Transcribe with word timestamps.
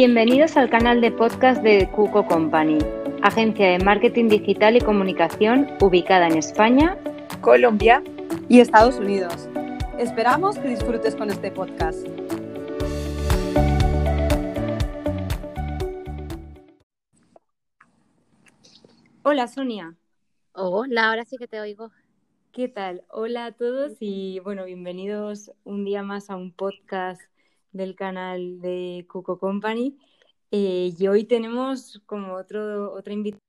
Bienvenidos 0.00 0.56
al 0.56 0.70
canal 0.70 1.00
de 1.00 1.10
podcast 1.10 1.60
de 1.60 1.90
Cuco 1.90 2.24
Company, 2.24 2.78
agencia 3.20 3.70
de 3.70 3.84
marketing 3.84 4.28
digital 4.28 4.76
y 4.76 4.80
comunicación 4.80 5.66
ubicada 5.80 6.28
en 6.28 6.36
España, 6.38 6.96
Colombia 7.40 8.04
y 8.48 8.60
Estados 8.60 9.00
Unidos. 9.00 9.48
Esperamos 9.98 10.56
que 10.56 10.68
disfrutes 10.68 11.16
con 11.16 11.30
este 11.30 11.50
podcast. 11.50 12.06
Hola 19.24 19.48
Sonia. 19.48 19.96
Hola, 20.52 21.08
ahora 21.08 21.24
sí 21.24 21.38
que 21.38 21.48
te 21.48 21.58
oigo. 21.58 21.90
¿Qué 22.52 22.68
tal? 22.68 23.02
Hola 23.08 23.46
a 23.46 23.52
todos 23.52 23.96
y 23.98 24.38
bueno, 24.44 24.64
bienvenidos 24.64 25.50
un 25.64 25.84
día 25.84 26.04
más 26.04 26.30
a 26.30 26.36
un 26.36 26.52
podcast 26.52 27.20
del 27.72 27.94
canal 27.94 28.60
de 28.60 29.06
Cuco 29.08 29.38
Company. 29.38 29.98
Eh, 30.50 30.92
y 30.98 31.08
hoy 31.08 31.24
tenemos 31.24 32.00
como 32.06 32.34
otro, 32.34 32.92
otra 32.92 33.12
invitación 33.12 33.42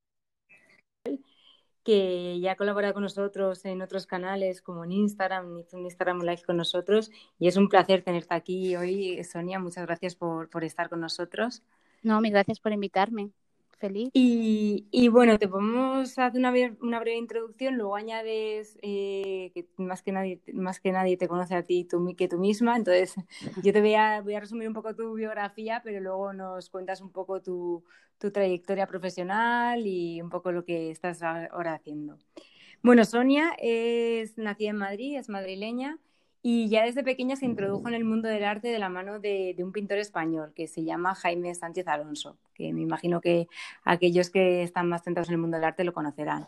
que 1.84 2.40
ya 2.40 2.56
colabora 2.56 2.94
con 2.94 3.04
nosotros 3.04 3.66
en 3.66 3.82
otros 3.82 4.06
canales 4.06 4.62
como 4.62 4.84
en 4.84 4.92
Instagram, 4.92 5.60
hizo 5.60 5.78
un 5.78 5.86
Instagram 5.86 6.22
Live 6.22 6.44
con 6.46 6.58
nosotros 6.58 7.10
y 7.40 7.48
es 7.48 7.58
un 7.58 7.70
placer 7.70 8.04
tenerte 8.04 8.34
aquí 8.36 8.76
hoy, 8.76 9.24
Sonia. 9.24 9.60
Muchas 9.60 9.86
gracias 9.86 10.16
por, 10.16 10.50
por 10.50 10.64
estar 10.64 10.90
con 10.90 11.00
nosotros. 11.00 11.64
No, 12.04 12.22
mil 12.22 12.32
gracias 12.32 12.60
por 12.60 12.74
invitarme 12.74 13.32
feliz. 13.80 14.10
Y, 14.14 15.08
bueno, 15.10 15.40
te 15.40 15.48
podemos 15.48 16.18
hacer 16.18 16.40
una, 16.40 16.54
una 16.82 17.00
breve 17.00 17.18
introducción, 17.18 17.78
luego 17.78 17.96
añades 17.96 18.78
eh, 18.82 19.52
que 19.54 19.68
más 19.78 20.04
que, 20.04 20.12
nadie, 20.12 20.42
más 20.54 20.80
que 20.80 20.92
nadie 20.92 21.18
te 21.18 21.28
conoce 21.28 21.56
a 21.56 21.64
ti 21.64 21.86
tú, 21.86 22.16
que 22.16 22.28
tú 22.28 22.38
misma, 22.38 22.76
entonces 22.76 23.16
yo 23.64 23.74
te 23.74 23.82
voy 23.82 23.96
a, 23.96 24.22
voy 24.22 24.36
a 24.36 24.40
resumir 24.40 24.68
un 24.68 24.74
poco 24.74 24.96
tu 24.96 25.14
biografía, 25.14 25.82
pero 25.84 26.00
luego 26.00 26.34
nos 26.34 26.70
cuentas 26.70 27.02
un 27.02 27.12
poco 27.12 27.42
tu, 27.42 27.84
tu 28.20 28.32
trayectoria 28.32 28.86
profesional 28.86 29.88
y 29.88 30.22
un 30.22 30.30
poco 30.30 30.52
lo 30.52 30.66
que 30.66 30.92
estás 30.92 31.24
ahora 31.24 31.74
haciendo. 31.74 32.18
Bueno, 32.82 33.04
Sonia 33.04 33.56
es 33.58 34.38
nacida 34.38 34.70
en 34.70 34.78
Madrid, 34.78 35.18
es 35.18 35.30
madrileña 35.30 35.98
y 36.42 36.70
ya 36.70 36.86
desde 36.86 37.04
pequeña 37.04 37.36
se 37.36 37.46
introdujo 37.46 37.88
en 37.90 37.94
el 37.94 38.06
mundo 38.06 38.30
del 38.30 38.46
arte 38.46 38.70
de 38.70 38.80
la 38.80 38.90
mano 38.90 39.20
de, 39.20 39.56
un 39.60 39.72
pintor 39.72 39.98
español 39.98 40.54
que 40.56 40.68
se 40.68 40.84
llama 40.84 41.16
Jaime 41.16 41.54
Sánchez 41.54 41.88
Alonso, 41.88 42.38
que 42.54 42.72
me 42.72 42.82
imagino 42.82 43.20
que 43.20 43.48
aquellos 43.84 44.30
que 44.30 44.64
están 44.64 44.88
más 44.88 45.04
centrados 45.04 45.30
en 45.30 45.36
el 45.36 45.42
mundo 45.42 45.58
del 45.58 45.66
arte 45.66 45.84
lo 45.84 45.94
conocerán. 45.94 46.48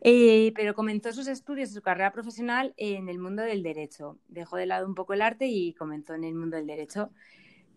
Eh, 0.00 0.52
pero 0.54 0.74
comenzó 0.74 1.12
sus 1.12 1.26
estudios 1.26 1.70
y 1.70 1.74
su 1.74 1.82
carrera 1.82 2.12
profesional 2.12 2.74
en 2.76 3.08
el 3.08 3.18
mundo 3.18 3.42
del 3.42 3.62
derecho. 3.62 4.18
Dejó 4.28 4.56
de 4.56 4.66
lado 4.66 4.86
un 4.86 4.94
poco 4.94 5.14
el 5.14 5.22
arte 5.22 5.46
y 5.46 5.72
comenzó 5.74 6.14
en 6.14 6.24
el 6.24 6.34
mundo 6.34 6.56
del 6.56 6.66
derecho. 6.66 7.10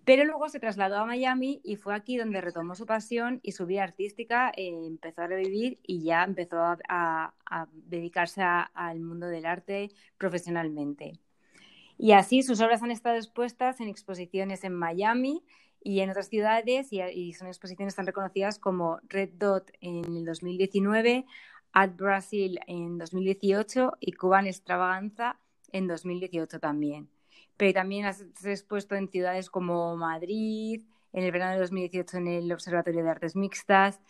Pero 0.04 0.26
luego 0.26 0.50
se 0.50 0.60
trasladó 0.60 0.98
a 0.98 1.06
Miami 1.06 1.62
y 1.64 1.76
fue 1.76 1.94
aquí 1.94 2.18
donde 2.18 2.42
retomó 2.42 2.74
su 2.76 2.86
pasión 2.86 3.40
y 3.44 3.52
su 3.52 3.68
vida 3.68 3.84
artística 3.84 4.52
eh, 4.56 4.74
empezó 4.88 5.22
a 5.22 5.28
revivir 5.28 5.80
y 5.84 6.02
ya 6.04 6.24
empezó 6.24 6.58
a, 6.60 7.34
dedicarse 7.74 8.42
al 8.42 9.00
mundo 9.00 9.28
del 9.28 9.46
arte 9.46 9.92
profesionalmente. 10.18 11.20
Y 11.98 12.14
así 12.14 12.42
sus 12.42 12.62
obras 12.62 12.82
han 12.82 12.90
estado 12.90 13.18
expuestas 13.18 13.80
en 13.80 13.90
exposiciones 13.90 14.64
en 14.64 14.74
Miami 14.74 15.44
y 15.84 16.00
en 16.00 16.10
otras 16.10 16.30
ciudades 16.30 16.88
y, 16.92 17.34
son 17.34 17.48
exposiciones 17.48 17.96
tan 17.96 18.08
reconocidas 18.08 18.58
como 18.58 19.00
Red 19.08 19.32
Dot 19.34 19.72
en 19.82 20.06
el 20.06 20.26
2019, 20.26 21.26
Art 21.74 21.96
Brasil 21.96 22.60
en 22.66 22.98
2018 22.98 23.98
y 24.00 24.14
Cuban 24.14 24.48
Extravaganza 24.48 25.38
en 25.72 25.88
2018 25.88 26.60
también 26.60 27.08
pero 27.62 27.74
también 27.74 28.06
has 28.08 28.26
expuesto 28.44 28.96
en 28.96 29.08
ciudades 29.08 29.52
como 29.52 29.96
Madrid, 29.96 30.82
en 31.14 31.24
el 31.24 31.32
verano 31.32 31.52
de 31.52 31.60
2018 31.60 32.18
en 32.18 32.28
el 32.28 32.52
Observatorio 32.52 33.04
de 33.04 33.10
Artes 33.12 33.36
Mixtas. 33.36 34.02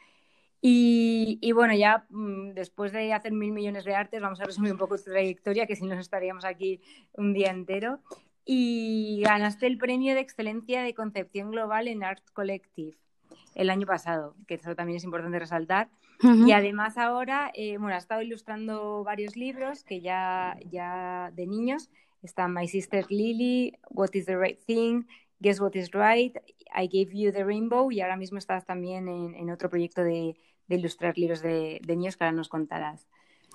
Y, 0.61 1.52
bueno, 1.53 1.75
ya 1.75 2.06
mm, 2.11 2.53
después 2.53 2.94
de 2.94 3.11
hacer 3.11 3.34
mil 3.34 3.51
millones 3.51 3.84
de 3.84 3.94
artes, 3.94 4.22
vamos 4.22 4.40
a 4.40 4.45
resumir 4.45 4.72
un 4.72 4.78
poco 4.78 4.97
tu 4.97 5.03
trayectoria, 5.03 5.67
que 5.67 5.75
si 5.75 5.85
no 5.85 6.00
estaríamos 6.00 6.45
aquí 6.45 6.79
un 7.11 7.34
día 7.34 7.51
entero. 7.51 8.00
Y 8.45 9.22
ganaste 9.22 9.67
el 9.67 9.78
premio 9.78 10.16
de 10.16 10.22
excelencia 10.22 10.81
de 10.81 10.94
concepción 10.94 11.51
global 11.51 11.90
en 11.90 12.06
Art 12.06 12.23
Collective 12.31 12.95
el 13.56 13.69
año 13.69 13.85
pasado, 13.85 14.38
que 14.47 14.53
eso 14.53 14.78
también 14.78 14.95
es 14.95 15.03
importante 15.03 15.40
resaltar. 15.40 15.90
Y 16.23 16.53
además 16.53 16.97
ahora, 16.97 17.51
eh, 17.53 17.75
bueno, 17.78 17.97
has 17.97 18.03
estado 18.03 18.22
ilustrando 18.22 19.03
varios 19.03 19.35
libros 19.35 19.84
que 19.84 20.00
ya, 20.00 20.56
ya 20.69 21.31
de 21.34 21.47
niños 21.47 21.90
Está 22.22 22.48
My 22.48 22.68
Sister 22.68 23.06
Lily, 23.09 23.78
What 23.90 24.09
is 24.14 24.26
the 24.26 24.38
Right 24.38 24.59
Thing, 24.66 25.06
Guess 25.40 25.59
What 25.59 25.76
is 25.76 25.92
Right, 25.92 26.38
I 26.74 26.88
Gave 26.88 27.12
You 27.14 27.32
the 27.32 27.44
Rainbow 27.44 27.92
y 27.92 28.02
ahora 28.02 28.16
mismo 28.16 28.38
estás 28.38 28.66
también 28.66 29.08
en, 29.08 29.50
otro 29.50 29.70
proyecto 29.70 30.04
de, 30.04 30.36
ilustrar 30.70 31.18
libros 31.18 31.42
de, 31.42 31.82
niños 31.88 32.16
que 32.16 32.24
ahora 32.24 32.36
nos 32.36 32.50
contarás. 32.50 33.08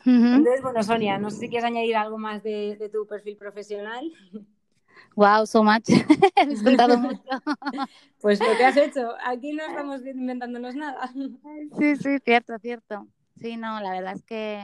Entonces, 0.05 0.63
bueno, 0.63 0.83
Sonia, 0.83 1.19
no 1.19 1.31
sé 1.31 1.39
si 1.39 1.49
quieres 1.49 1.65
añadir 1.65 1.97
algo 1.97 2.19
más 2.19 2.43
de, 2.43 2.91
tu 2.93 3.07
perfil 3.07 3.37
profesional. 3.37 4.13
Wow, 5.15 5.47
so 5.47 5.63
much. 5.63 5.89
Has 6.37 6.63
contado 6.63 6.99
mucho. 6.99 7.23
pues 8.21 8.39
lo 8.41 8.57
que 8.57 8.65
has 8.65 8.77
hecho. 8.77 9.15
Aquí 9.25 9.53
no 9.53 9.67
estamos 9.67 10.05
inventándonos 10.07 10.75
nada. 10.75 11.11
Sí, 11.79 11.97
sí, 11.97 12.19
cierto, 12.25 12.59
cierto. 12.59 13.07
Sí, 13.41 13.57
no, 13.57 13.81
la 13.81 13.93
verdad 13.93 14.15
es 14.15 14.23
que 14.23 14.61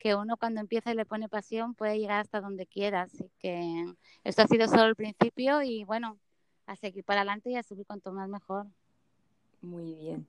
que 0.00 0.16
uno 0.16 0.36
cuando 0.36 0.60
empieza 0.60 0.90
y 0.90 0.94
le 0.96 1.04
pone 1.04 1.28
pasión 1.28 1.74
puede 1.74 1.98
llegar 1.98 2.20
hasta 2.20 2.40
donde 2.40 2.66
quiera. 2.66 3.02
Así 3.02 3.30
que 3.38 3.94
esto 4.24 4.42
ha 4.42 4.48
sido 4.48 4.66
solo 4.66 4.86
el 4.86 4.96
principio 4.96 5.62
y 5.62 5.84
bueno, 5.84 6.18
a 6.66 6.74
seguir 6.74 7.04
para 7.04 7.20
adelante 7.20 7.50
y 7.50 7.56
a 7.56 7.62
subir 7.62 7.86
cuanto 7.86 8.10
más 8.10 8.28
mejor. 8.28 8.66
Muy 9.60 9.94
bien. 9.94 10.26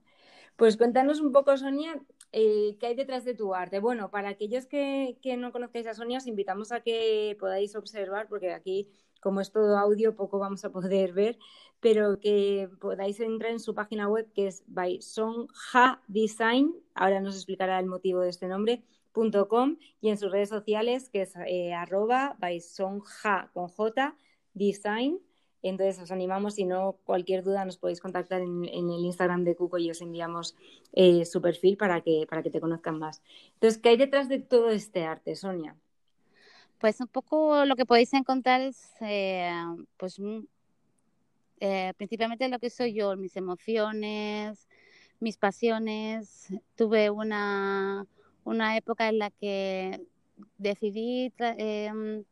Pues 0.56 0.76
cuéntanos 0.76 1.20
un 1.20 1.32
poco, 1.32 1.56
Sonia, 1.56 1.98
eh, 2.30 2.76
qué 2.78 2.88
hay 2.88 2.94
detrás 2.94 3.24
de 3.24 3.34
tu 3.34 3.54
arte. 3.54 3.80
Bueno, 3.80 4.10
para 4.10 4.28
aquellos 4.28 4.66
que, 4.66 5.16
no 5.38 5.50
conozcáis 5.50 5.86
a 5.86 5.94
Sonia, 5.94 6.18
os 6.18 6.26
invitamos 6.26 6.70
a 6.70 6.80
que 6.80 7.36
podáis 7.40 7.74
observar, 7.74 8.28
porque 8.28 8.52
aquí, 8.52 8.90
como 9.20 9.40
es 9.40 9.50
todo 9.50 9.78
audio, 9.78 10.14
poco 10.14 10.38
vamos 10.38 10.64
a 10.66 10.70
poder 10.70 11.14
ver, 11.14 11.38
pero 11.80 12.20
que 12.20 12.68
podáis 12.78 13.18
entrar 13.20 13.52
en 13.52 13.60
su 13.60 13.74
página 13.74 14.08
web, 14.08 14.30
que 14.34 14.48
es 14.48 14.62
by 14.66 15.00
Sonja 15.00 16.02
Design. 16.08 16.74
Ahora 16.94 17.20
nos 17.20 17.34
explicará 17.36 17.78
el 17.80 17.86
motivo 17.86 18.20
de 18.20 18.28
este 18.28 18.48
nombre 18.48 18.84
Y 20.00 20.08
en 20.08 20.18
sus 20.18 20.30
redes 20.30 20.48
sociales 20.48 21.08
que 21.08 21.22
es 21.22 21.34
eh, 21.46 21.72
arroba 21.74 22.36
baisonja 22.38 23.50
con 23.52 23.68
J 23.68 24.16
design. 24.54 25.18
Entonces 25.62 26.02
os 26.02 26.10
animamos, 26.10 26.54
si 26.54 26.64
no, 26.64 26.98
cualquier 27.04 27.44
duda 27.44 27.64
nos 27.64 27.76
podéis 27.76 28.00
contactar 28.00 28.40
en, 28.40 28.64
el 28.64 29.04
Instagram 29.04 29.44
de 29.44 29.54
Cuco 29.54 29.78
y 29.78 29.90
os 29.90 30.00
enviamos 30.00 30.56
eh, 30.92 31.24
su 31.24 31.40
perfil 31.40 31.76
para 31.76 32.00
que, 32.00 32.26
para 32.28 32.42
que 32.42 32.50
te 32.50 32.60
conozcan 32.60 32.98
más. 32.98 33.22
Entonces, 33.54 33.80
¿qué 33.80 33.90
hay 33.90 33.96
detrás 33.96 34.28
de 34.28 34.40
todo 34.40 34.70
este 34.70 35.04
arte, 35.04 35.36
Sonia? 35.36 35.76
Pues 36.78 37.00
un 37.00 37.06
poco 37.06 37.64
lo 37.64 37.76
que 37.76 37.86
podéis 37.86 38.12
encontrar 38.12 38.60
es, 38.60 38.90
eh, 39.00 39.52
pues, 39.96 40.20
principalmente 41.96 42.48
lo 42.48 42.58
que 42.58 42.70
soy 42.70 42.92
yo, 42.94 43.16
mis 43.16 43.36
emociones, 43.36 44.66
mis 45.20 45.36
pasiones. 45.38 46.52
Tuve 46.74 47.08
una, 47.08 48.04
una 48.44 48.76
época 48.76 49.08
en 49.08 49.18
la 49.18 49.30
que 49.30 50.06
decidí 50.58 51.32
em, 51.38 52.24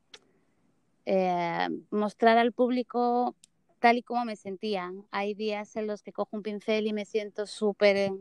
eh, 1.06 1.68
mostrar 1.90 2.38
al 2.38 2.52
público 2.52 3.34
tal 3.80 3.98
y 3.98 4.02
como 4.02 4.24
me 4.24 4.36
sentía. 4.36 4.92
Hay 5.10 5.34
días 5.34 5.74
en 5.76 5.86
los 5.86 6.02
que 6.02 6.12
cojo 6.12 6.36
un 6.36 6.42
pincel 6.42 6.86
y 6.86 6.92
me 6.92 7.04
siento 7.04 7.46
súper 7.46 8.12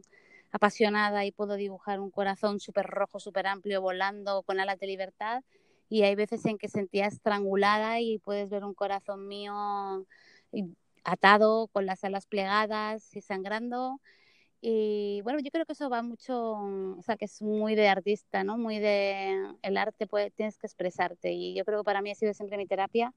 apasionada 0.52 1.26
y 1.26 1.32
puedo 1.32 1.56
dibujar 1.56 2.00
un 2.00 2.12
corazón 2.12 2.60
súper 2.60 2.88
rojo, 2.88 3.20
súper 3.20 3.48
amplio, 3.48 3.82
volando 3.82 4.44
con 4.44 4.60
alas 4.60 4.80
de 4.80 4.88
libertad. 4.88 5.44
Y 5.90 6.04
hay 6.04 6.16
veces 6.16 6.46
en 6.46 6.58
que 6.58 6.70
sentía 6.70 7.08
estrangulada 7.08 8.00
y 8.00 8.20
puedes 8.20 8.50
ver 8.50 8.64
un 8.64 8.74
corazón 8.74 9.28
mío 9.28 10.06
atado, 11.04 11.68
con 11.68 11.86
las 11.86 12.04
alas 12.04 12.26
plegadas 12.26 13.16
y 13.16 13.22
sangrando. 13.22 14.00
Y 14.62 15.22
bueno, 15.24 15.40
yo 15.40 15.52
creo 15.52 15.66
que 15.66 15.72
eso 15.74 15.90
va 15.90 16.02
mucho, 16.02 16.52
o 16.54 17.02
sea, 17.04 17.16
que 17.16 17.26
es 17.26 17.42
muy 17.42 17.76
de 17.76 17.88
artista, 17.88 18.44
¿no? 18.44 18.58
Muy 18.58 18.80
de 18.80 19.56
el 19.62 19.78
arte, 19.78 20.06
puede, 20.08 20.32
tienes 20.32 20.58
que 20.58 20.68
expresarte. 20.68 21.32
Y 21.32 21.56
yo 21.56 21.64
creo 21.66 21.80
que 21.80 21.86
para 21.86 22.02
mí 22.02 22.12
ha 22.12 22.16
sido 22.16 22.34
siempre 22.34 22.58
mi 22.58 22.68
terapia. 22.68 23.14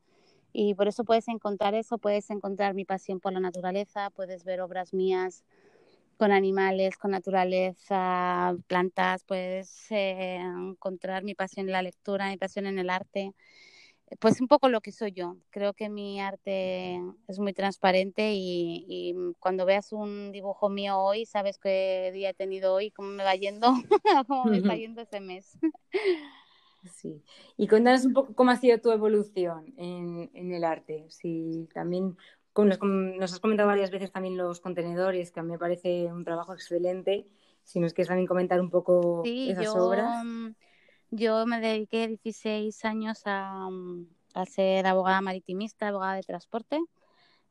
Y 0.53 0.75
por 0.75 0.89
eso 0.89 1.05
puedes 1.05 1.29
encontrar 1.29 1.75
eso, 1.75 1.99
puedes 1.99 2.31
encontrar 2.31 2.75
mi 2.75 2.85
pasión 2.85 3.21
por 3.21 3.33
la 3.33 3.41
naturaleza, 3.41 4.11
puedes 4.11 4.45
ver 4.45 4.61
obras 4.61 4.95
mías 4.95 5.45
con 6.19 6.33
animales, 6.33 6.97
con 6.99 7.11
naturaleza, 7.13 8.55
plantas, 8.69 9.25
puedes 9.25 9.91
eh, 9.91 10.37
encontrar 10.37 11.25
mi 11.25 11.35
pasión 11.35 11.67
en 11.67 11.73
la 11.73 11.83
lectura, 11.83 12.29
mi 12.29 12.37
pasión 12.39 12.67
en 12.67 12.79
el 12.79 12.91
arte 12.91 13.35
pues 14.19 14.41
un 14.41 14.49
poco 14.49 14.69
lo 14.69 14.81
que 14.81 14.93
soy 14.93 15.13
yo. 15.13 15.37
Creo 15.51 15.73
que 15.75 15.89
mi 15.89 16.21
arte 16.21 17.01
es 17.29 17.39
muy 17.39 17.53
transparente 17.53 18.33
y, 18.35 19.15
cuando 19.39 19.65
veas 19.67 19.93
un 19.93 20.33
dibujo 20.33 20.69
mío 20.69 20.99
hoy, 20.99 21.27
sabes 21.27 21.59
qué 21.59 22.11
día 22.13 22.31
he 22.31 22.35
tenido 22.35 22.75
hoy, 22.75 22.91
cómo 22.91 23.09
me 23.09 23.25
va 23.25 23.35
yendo, 23.35 23.73
cómo 24.29 24.45
me 24.45 24.59
está 24.59 24.77
yendo 24.77 25.03
ese 25.03 25.21
mes. 25.21 25.59
Sí. 26.91 27.23
Y 27.57 27.69
cuéntanos 27.69 28.05
un 28.05 28.13
poco 28.13 28.35
cómo 28.35 28.51
ha 28.51 28.57
sido 28.57 28.79
tu 28.81 28.91
evolución 28.91 29.73
en, 29.77 30.53
el 30.53 30.65
arte. 30.65 31.07
Si 31.11 31.69
también 31.73 32.17
nos, 32.57 33.33
has 33.33 33.41
comentado 33.41 33.69
varias 33.69 33.91
veces 33.91 34.11
también 34.11 34.37
los 34.37 34.61
contenedores, 34.61 35.31
que 35.31 35.41
a 35.41 35.43
mí 35.43 35.51
me 35.51 35.59
parece 35.59 36.13
un 36.13 36.25
trabajo 36.25 36.53
excelente. 36.53 37.29
Si 37.63 37.79
nos 37.79 37.95
quieres 37.95 38.09
también 38.09 38.27
comentar 38.27 38.61
un 38.61 38.71
poco 38.71 39.23
esas 39.25 39.69
obras. 39.77 40.25
Yo 41.15 41.45
me 41.45 41.61
dediqué 41.61 42.09
16 42.09 42.87
años 42.87 43.21
a, 43.27 43.69
mm, 43.71 44.07
a 44.33 44.47
ser 44.47 44.87
abogada 44.87 45.21
maritimista, 45.21 45.89
abogada 45.89 46.15
de 46.15 46.23
transporte. 46.23 46.81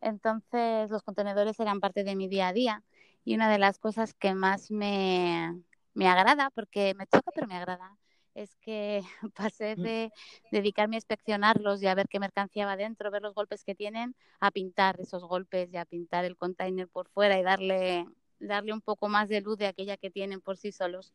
Entonces 0.02 0.90
los 0.90 1.04
contenedores 1.04 1.60
eran 1.60 1.80
parte 1.80 2.04
de 2.04 2.16
mi 2.16 2.28
día 2.28 2.48
a 2.48 2.54
día 2.54 2.84
y 3.24 3.36
una 3.36 3.52
de 3.52 3.60
las 3.60 3.78
cosas 3.78 4.16
que 4.16 4.34
más 4.34 4.72
me, 4.72 5.62
me 5.94 6.08
agrada, 6.08 6.50
porque 6.56 6.96
me 6.96 7.06
toca 7.06 7.32
pero 7.36 7.46
me 7.46 7.56
agrada, 7.56 7.96
es 8.34 8.56
que 8.62 9.04
pasé 9.36 9.76
mm. 9.76 9.82
de 9.84 10.12
dedicarme 10.52 10.96
a 10.96 10.98
inspeccionarlos 10.98 11.84
y 11.84 11.88
a 11.88 11.94
ver 11.94 12.08
qué 12.08 12.20
mercancía 12.20 12.66
va 12.66 12.76
dentro, 12.78 13.12
ver 13.12 13.22
los 13.22 13.36
golpes 13.36 13.64
que 13.64 13.76
tienen, 13.76 14.16
a 14.40 14.50
pintar 14.50 15.00
esos 15.00 15.24
golpes 15.24 15.72
y 15.72 15.78
a 15.78 15.86
pintar 15.86 16.26
el 16.26 16.36
container 16.36 16.88
por 16.88 17.10
fuera 17.10 17.38
y 17.38 17.44
darle, 17.44 18.08
darle 18.40 18.74
un 18.74 18.82
poco 18.82 19.08
más 19.08 19.30
de 19.30 19.42
luz 19.42 19.60
de 19.60 19.68
aquella 19.68 19.98
que 19.98 20.10
tienen 20.10 20.42
por 20.42 20.58
sí 20.58 20.72
solos. 20.72 21.14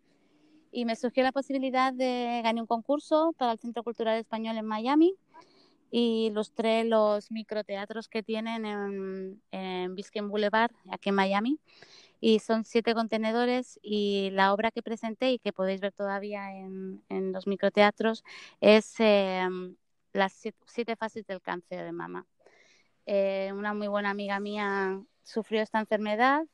Y 0.76 0.84
me 0.84 0.94
surgió 0.94 1.22
la 1.22 1.32
posibilidad 1.32 1.90
de 1.94 2.42
ganar 2.44 2.60
un 2.60 2.66
concurso 2.66 3.34
para 3.38 3.52
el 3.52 3.58
Centro 3.58 3.82
Cultural 3.82 4.18
Español 4.18 4.58
en 4.58 4.66
Miami 4.66 5.14
y 5.90 6.26
ilustré 6.26 6.84
los 6.84 7.30
microteatros 7.30 8.08
que 8.08 8.22
tienen 8.22 8.66
en, 8.66 9.42
en 9.52 9.94
Biscayne 9.94 10.28
Boulevard, 10.28 10.72
aquí 10.90 11.08
en 11.08 11.14
Miami 11.14 11.58
y 12.20 12.40
son 12.40 12.64
siete 12.64 12.92
contenedores 12.92 13.80
y 13.82 14.28
la 14.32 14.52
obra 14.52 14.70
que 14.70 14.82
presenté 14.82 15.32
y 15.32 15.38
que 15.38 15.54
podéis 15.54 15.80
ver 15.80 15.92
todavía 15.92 16.54
en, 16.54 17.02
en 17.08 17.32
los 17.32 17.46
microteatros 17.46 18.22
es 18.60 18.96
em, 18.98 19.76
las 20.12 20.34
siete, 20.66 20.94
fases 20.96 21.26
del 21.26 21.40
cáncer 21.40 21.86
de 21.86 21.92
mama. 21.92 22.26
Eh, 23.06 23.50
una 23.54 23.72
muy 23.72 23.88
buena 23.88 24.10
amiga 24.10 24.40
mía 24.40 25.00
sufrió 25.22 25.62
esta 25.62 25.80
enfermedad 25.80 26.44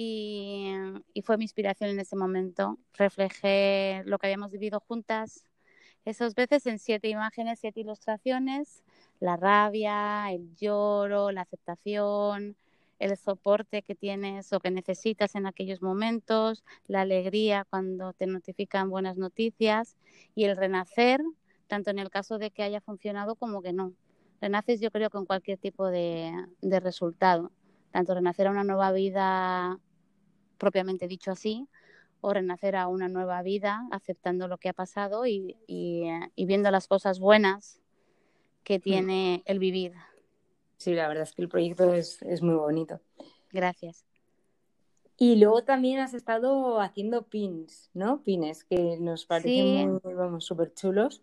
y, 0.00 0.72
y, 1.12 1.22
fue 1.22 1.36
mi 1.36 1.44
inspiración 1.44 1.90
en 1.90 1.98
ese 1.98 2.14
momento. 2.14 2.78
Reflejé 2.94 4.02
lo 4.06 4.18
que 4.18 4.28
habíamos 4.28 4.52
vivido 4.52 4.78
juntas 4.78 5.44
esas 6.04 6.34
veces 6.34 6.66
en 6.66 6.78
siete 6.78 7.08
imágenes, 7.08 7.58
siete 7.58 7.80
ilustraciones, 7.80 8.82
la 9.20 9.36
rabia, 9.36 10.30
el 10.32 10.54
lloro, 10.56 11.32
la 11.32 11.42
aceptación, 11.42 12.56
el 12.98 13.16
soporte 13.16 13.82
que 13.82 13.94
tienes 13.94 14.52
o 14.52 14.60
que 14.60 14.70
necesitas 14.70 15.34
en 15.34 15.46
aquellos 15.46 15.82
momentos, 15.82 16.64
la 16.86 17.02
alegría 17.02 17.66
cuando 17.68 18.12
te 18.12 18.26
notifican 18.26 18.90
buenas 18.90 19.16
noticias 19.16 19.96
y 20.34 20.44
el 20.44 20.56
renacer, 20.56 21.20
tanto 21.66 21.90
en 21.90 21.98
el 21.98 22.10
caso 22.10 22.38
de 22.38 22.50
que 22.50 22.62
haya 22.62 22.80
funcionado 22.80 23.34
como 23.36 23.62
que 23.62 23.72
no. 23.72 23.92
Renaces 24.40 24.80
yo 24.80 24.90
creo 24.90 25.10
con 25.10 25.26
cualquier 25.26 25.58
tipo 25.58 25.88
de, 25.88 26.32
resultado, 26.62 27.50
tanto 27.90 28.14
renacer 28.14 28.46
a 28.46 28.50
una 28.50 28.64
nueva 28.64 28.92
vida 28.92 29.78
propiamente 30.58 31.08
dicho 31.08 31.30
así, 31.30 31.68
o 32.20 32.32
renacer 32.32 32.76
a 32.76 32.88
una 32.88 33.08
nueva 33.08 33.42
vida 33.42 33.86
aceptando 33.92 34.48
lo 34.48 34.58
que 34.58 34.68
ha 34.68 34.72
pasado 34.72 35.26
y, 35.26 35.56
y 35.66 36.46
viendo 36.46 36.70
las 36.70 36.88
cosas 36.88 37.20
buenas 37.20 37.80
que 38.64 38.78
mm. 38.78 38.82
tiene 38.82 39.42
el 39.46 39.58
vivir. 39.58 39.94
Sí, 40.78 40.94
la 40.94 41.08
verdad 41.08 41.24
es 41.24 41.32
que 41.32 41.42
el 41.42 41.48
proyecto 41.48 41.92
es, 41.92 42.22
muy 42.40 42.54
bonito. 42.54 43.00
Gracias. 43.50 44.04
Y 45.16 45.36
luego 45.36 45.64
también 45.64 45.98
has 45.98 46.14
estado 46.14 46.80
haciendo 46.80 47.22
pins, 47.22 47.90
¿no? 47.92 48.22
Pines, 48.22 48.62
que 48.62 48.96
nos 49.00 49.26
parecen 49.26 50.00
súper 50.38 50.72
chulos. 50.74 51.22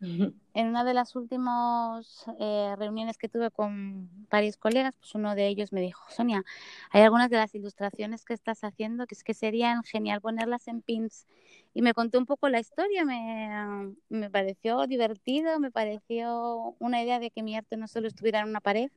En 0.54 0.68
una 0.68 0.84
de 0.84 0.94
las 0.94 1.16
últimas 1.16 2.24
eh, 2.38 2.74
reuniones 2.78 3.18
que 3.18 3.28
tuve 3.28 3.50
con 3.50 4.08
varios 4.28 4.56
colegas, 4.56 4.94
pues 4.96 5.14
uno 5.16 5.34
de 5.34 5.48
ellos 5.48 5.72
me 5.72 5.80
dijo, 5.80 6.04
Sonia, 6.10 6.44
hay 6.90 7.02
algunas 7.02 7.28
de 7.30 7.36
las 7.38 7.54
ilustraciones 7.56 8.24
que 8.24 8.34
estás 8.34 8.62
haciendo 8.62 9.06
que 9.06 9.14
es 9.16 9.24
que 9.24 9.34
serían 9.34 9.82
genial 9.82 10.20
ponerlas 10.20 10.68
en 10.68 10.80
pins. 10.82 11.26
Y 11.72 11.82
me 11.82 11.92
contó 11.92 12.18
un 12.18 12.26
poco 12.26 12.48
la 12.48 12.60
historia, 12.60 13.04
me, 13.04 13.94
me 14.08 14.30
pareció 14.30 14.86
divertido, 14.86 15.58
me 15.58 15.72
pareció 15.72 16.76
una 16.78 17.02
idea 17.02 17.18
de 17.18 17.30
que 17.32 17.42
mi 17.42 17.56
arte 17.56 17.76
no 17.76 17.88
solo 17.88 18.06
estuviera 18.06 18.40
en 18.40 18.48
una 18.48 18.60
pared. 18.60 18.90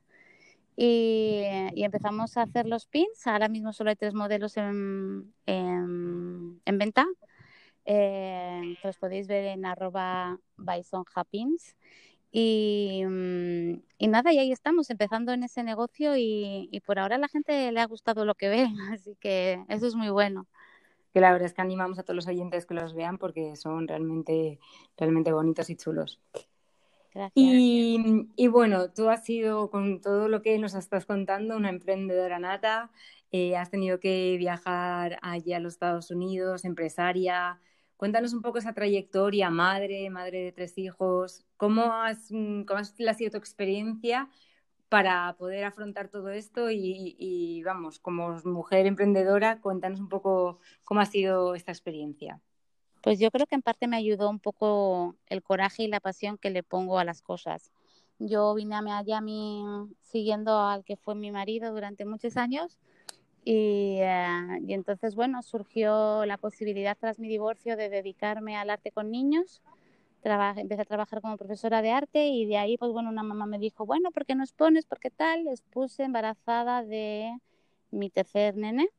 Y, 0.75 1.43
y 1.75 1.83
empezamos 1.83 2.38
a 2.38 2.43
hacer 2.43 2.67
los 2.67 2.85
pins. 2.88 3.25
Ahora 3.27 3.50
mismo 3.50 3.73
solo 3.73 3.89
hay 3.89 3.95
tres 3.95 4.13
modelos 4.13 4.57
en, 4.57 5.33
en, 5.47 6.61
en 6.65 6.77
venta 6.77 7.05
eh, 7.89 8.75
que 8.81 8.88
los 8.88 8.98
podéis 8.98 9.28
ver 9.28 9.45
en 9.45 9.66
arroba 9.66 10.38
bisonhappins. 10.57 11.75
Y, 12.31 13.01
mm, 13.07 13.81
y, 13.98 14.07
nada, 14.10 14.34
y 14.34 14.39
ahí 14.39 14.51
estamos, 14.51 14.89
empezando 14.89 15.31
en 15.31 15.44
ese 15.44 15.63
negocio 15.63 16.18
y, 16.18 16.68
y, 16.69 16.80
por 16.81 17.00
ahora 17.00 17.16
a 17.16 17.19
la 17.19 17.30
gente 17.30 17.72
le 17.72 17.80
ha 17.80 17.86
gustado 17.86 18.25
lo 18.25 18.36
que 18.36 18.50
ve, 18.50 18.68
así 18.94 19.16
que 19.22 19.63
eso 19.69 19.88
es 19.88 19.95
muy 19.95 20.10
bueno. 20.10 20.45
Que 21.13 21.22
la 21.22 21.31
verdad 21.31 21.45
es 21.45 21.54
que 21.54 21.62
animamos 21.62 21.98
a 21.98 22.04
todos 22.04 22.18
los 22.18 22.28
oyentes 22.28 22.66
que 22.66 22.74
los 22.74 22.94
vean 22.94 23.18
porque 23.18 23.56
son 23.56 23.88
realmente, 23.88 24.60
realmente 24.98 25.31
bonitos 25.31 25.69
y 25.69 25.78
chulos. 25.78 26.19
Gracias. 27.13 27.31
Y, 27.34 28.28
y 28.36 28.48
bueno, 28.48 28.92
tú 28.92 29.10
has 29.10 29.24
sido, 29.24 29.72
con 29.72 30.01
todo 30.01 30.28
lo 30.28 30.42
que 30.42 30.60
nos 30.60 30.75
estás 30.75 31.06
contando, 31.06 31.56
una 31.56 31.69
emprendedora 31.69 32.38
nata, 32.38 32.92
eh, 33.31 33.56
has 33.56 33.72
tenido 33.72 34.00
que 34.01 34.36
viajar 34.38 35.18
allí 35.22 35.54
a 35.54 35.60
los 35.60 35.74
Estados 35.74 36.12
Unidos, 36.12 36.66
empresaria, 36.66 37.60
Cuéntanos 37.97 38.33
un 38.33 38.44
poco 38.44 38.59
esa 38.59 38.73
trayectoria, 38.73 39.49
madre, 39.49 40.09
madre 40.11 40.44
de 40.44 40.51
tres 40.51 40.77
hijos, 40.77 41.44
¿cómo, 41.57 41.94
has, 41.94 42.31
mm, 42.31 42.61
cómo 42.63 42.79
ha 42.79 43.13
sido 43.15 43.31
tu 43.31 43.38
experiencia 43.38 44.29
para 44.88 45.35
poder 45.39 45.63
afrontar 45.63 46.07
todo 46.07 46.29
esto? 46.29 46.69
Y, 46.69 47.63
vamos, 47.65 47.97
como 47.97 48.39
mujer 48.45 48.85
emprendedora, 48.85 49.59
cuéntanos 49.61 49.99
un 49.99 50.09
poco 50.09 50.59
cómo 50.83 51.01
ha 51.01 51.07
sido 51.07 51.55
esta 51.55 51.71
experiencia. 51.71 52.39
Pues 53.01 53.19
yo 53.19 53.31
creo 53.31 53.47
que 53.47 53.55
en 53.55 53.63
parte 53.63 53.88
me 53.88 53.97
ayudó 53.97 54.29
un 54.29 54.39
poco 54.39 55.15
el 55.25 55.41
coraje 55.41 55.83
y 55.83 55.88
la 55.88 56.00
pasión 56.00 56.38
que 56.38 56.51
le 56.51 56.61
pongo 56.61 57.00
a 57.00 57.03
las 57.03 57.23
cosas. 57.23 57.71
Yo 58.19 58.53
vine 58.53 58.75
a 58.75 58.81
Miami 58.81 59.63
siguiendo 60.03 60.59
al 60.59 60.83
que 60.83 60.97
fue 60.97 61.15
mi 61.15 61.31
marido 61.31 61.73
durante 61.73 62.05
muchos 62.05 62.38
años 62.38 62.77
y, 63.49 63.99
eh, 64.01 64.59
y, 64.67 64.73
entonces, 64.73 65.15
bueno, 65.15 65.41
surgió 65.41 66.25
la 66.25 66.38
posibilidad 66.38 66.97
tras 66.99 67.17
mi 67.17 67.29
divorcio 67.29 67.77
de 67.77 67.88
dedicarme 67.88 68.57
al 68.57 68.69
arte 68.69 68.91
con 68.91 69.09
niños. 69.09 69.61
empecé 70.57 70.81
a 70.81 70.85
trabajar 70.85 71.21
como 71.21 71.38
profesora 71.38 71.81
de 71.81 71.91
arte 71.91 72.27
y 72.27 72.45
de 72.45 72.57
ahí, 72.57 72.77
pues 72.77 72.91
bueno, 72.91 73.09
una 73.09 73.23
mamá 73.23 73.45
me 73.45 73.57
dijo, 73.57 73.85
bueno, 73.85 74.11
¿por 74.11 74.25
qué 74.25 74.35
no 74.35 74.44
expones? 74.44 74.85
¿Por 74.85 74.99
qué 74.99 75.11
tal? 75.11 75.45
Les 75.45 75.61
puse 75.61 76.03
embarazada 76.03 76.83
de 76.83 77.38
mi 77.89 78.10
tercer 78.10 78.57
nene 78.57 78.89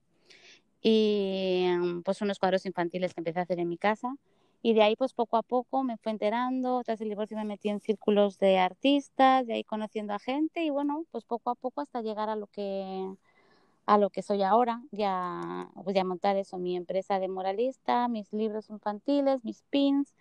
y 0.81 1.67
pues 2.03 2.23
unos 2.23 2.39
cuadros 2.39 2.65
infantiles 2.65 3.13
que 3.13 3.21
empecé 3.21 3.41
a 3.41 3.43
hacer 3.43 3.59
en 3.61 3.69
mi 3.69 3.77
casa. 3.77 4.15
Y 4.63 4.73
de 4.73 4.83
ahí, 4.83 4.97
pues 4.97 5.13
poco 5.13 5.37
a 5.37 5.43
poco 5.43 5.85
me 5.85 5.99
fue 5.99 6.13
enterando, 6.13 6.83
tras 6.85 7.03
el 7.03 7.11
divorcio 7.11 7.37
me 7.37 7.45
metí 7.45 7.69
en 7.69 7.81
círculos 7.81 8.39
de 8.39 8.59
artistas, 8.59 9.47
de 9.47 9.55
ahí 9.55 9.65
conociendo 9.65 10.15
a 10.15 10.19
gente 10.19 10.65
y 10.65 10.71
bueno, 10.71 11.05
pues 11.11 11.25
poco 11.25 11.51
a 11.51 11.55
poco 11.55 11.83
hasta 11.83 12.01
llegar 12.01 12.31
a 12.31 12.37
lo 12.37 12.47
que 12.47 13.15
a 13.89 13.97
lo 13.97 14.11
que 14.11 14.21
soy 14.21 14.43
ahora, 14.43 14.83
ya 14.91 15.71
pues 15.83 15.97
ya 15.97 16.05
montar 16.05 16.37
eso, 16.37 16.59
mi 16.59 16.77
empresa 16.77 17.19
de 17.19 17.27
moralista, 17.27 18.07
mis 18.07 18.31
libros 18.35 18.69
infantiles, 18.69 19.43
mis 19.47 19.63
pins, 19.71 20.15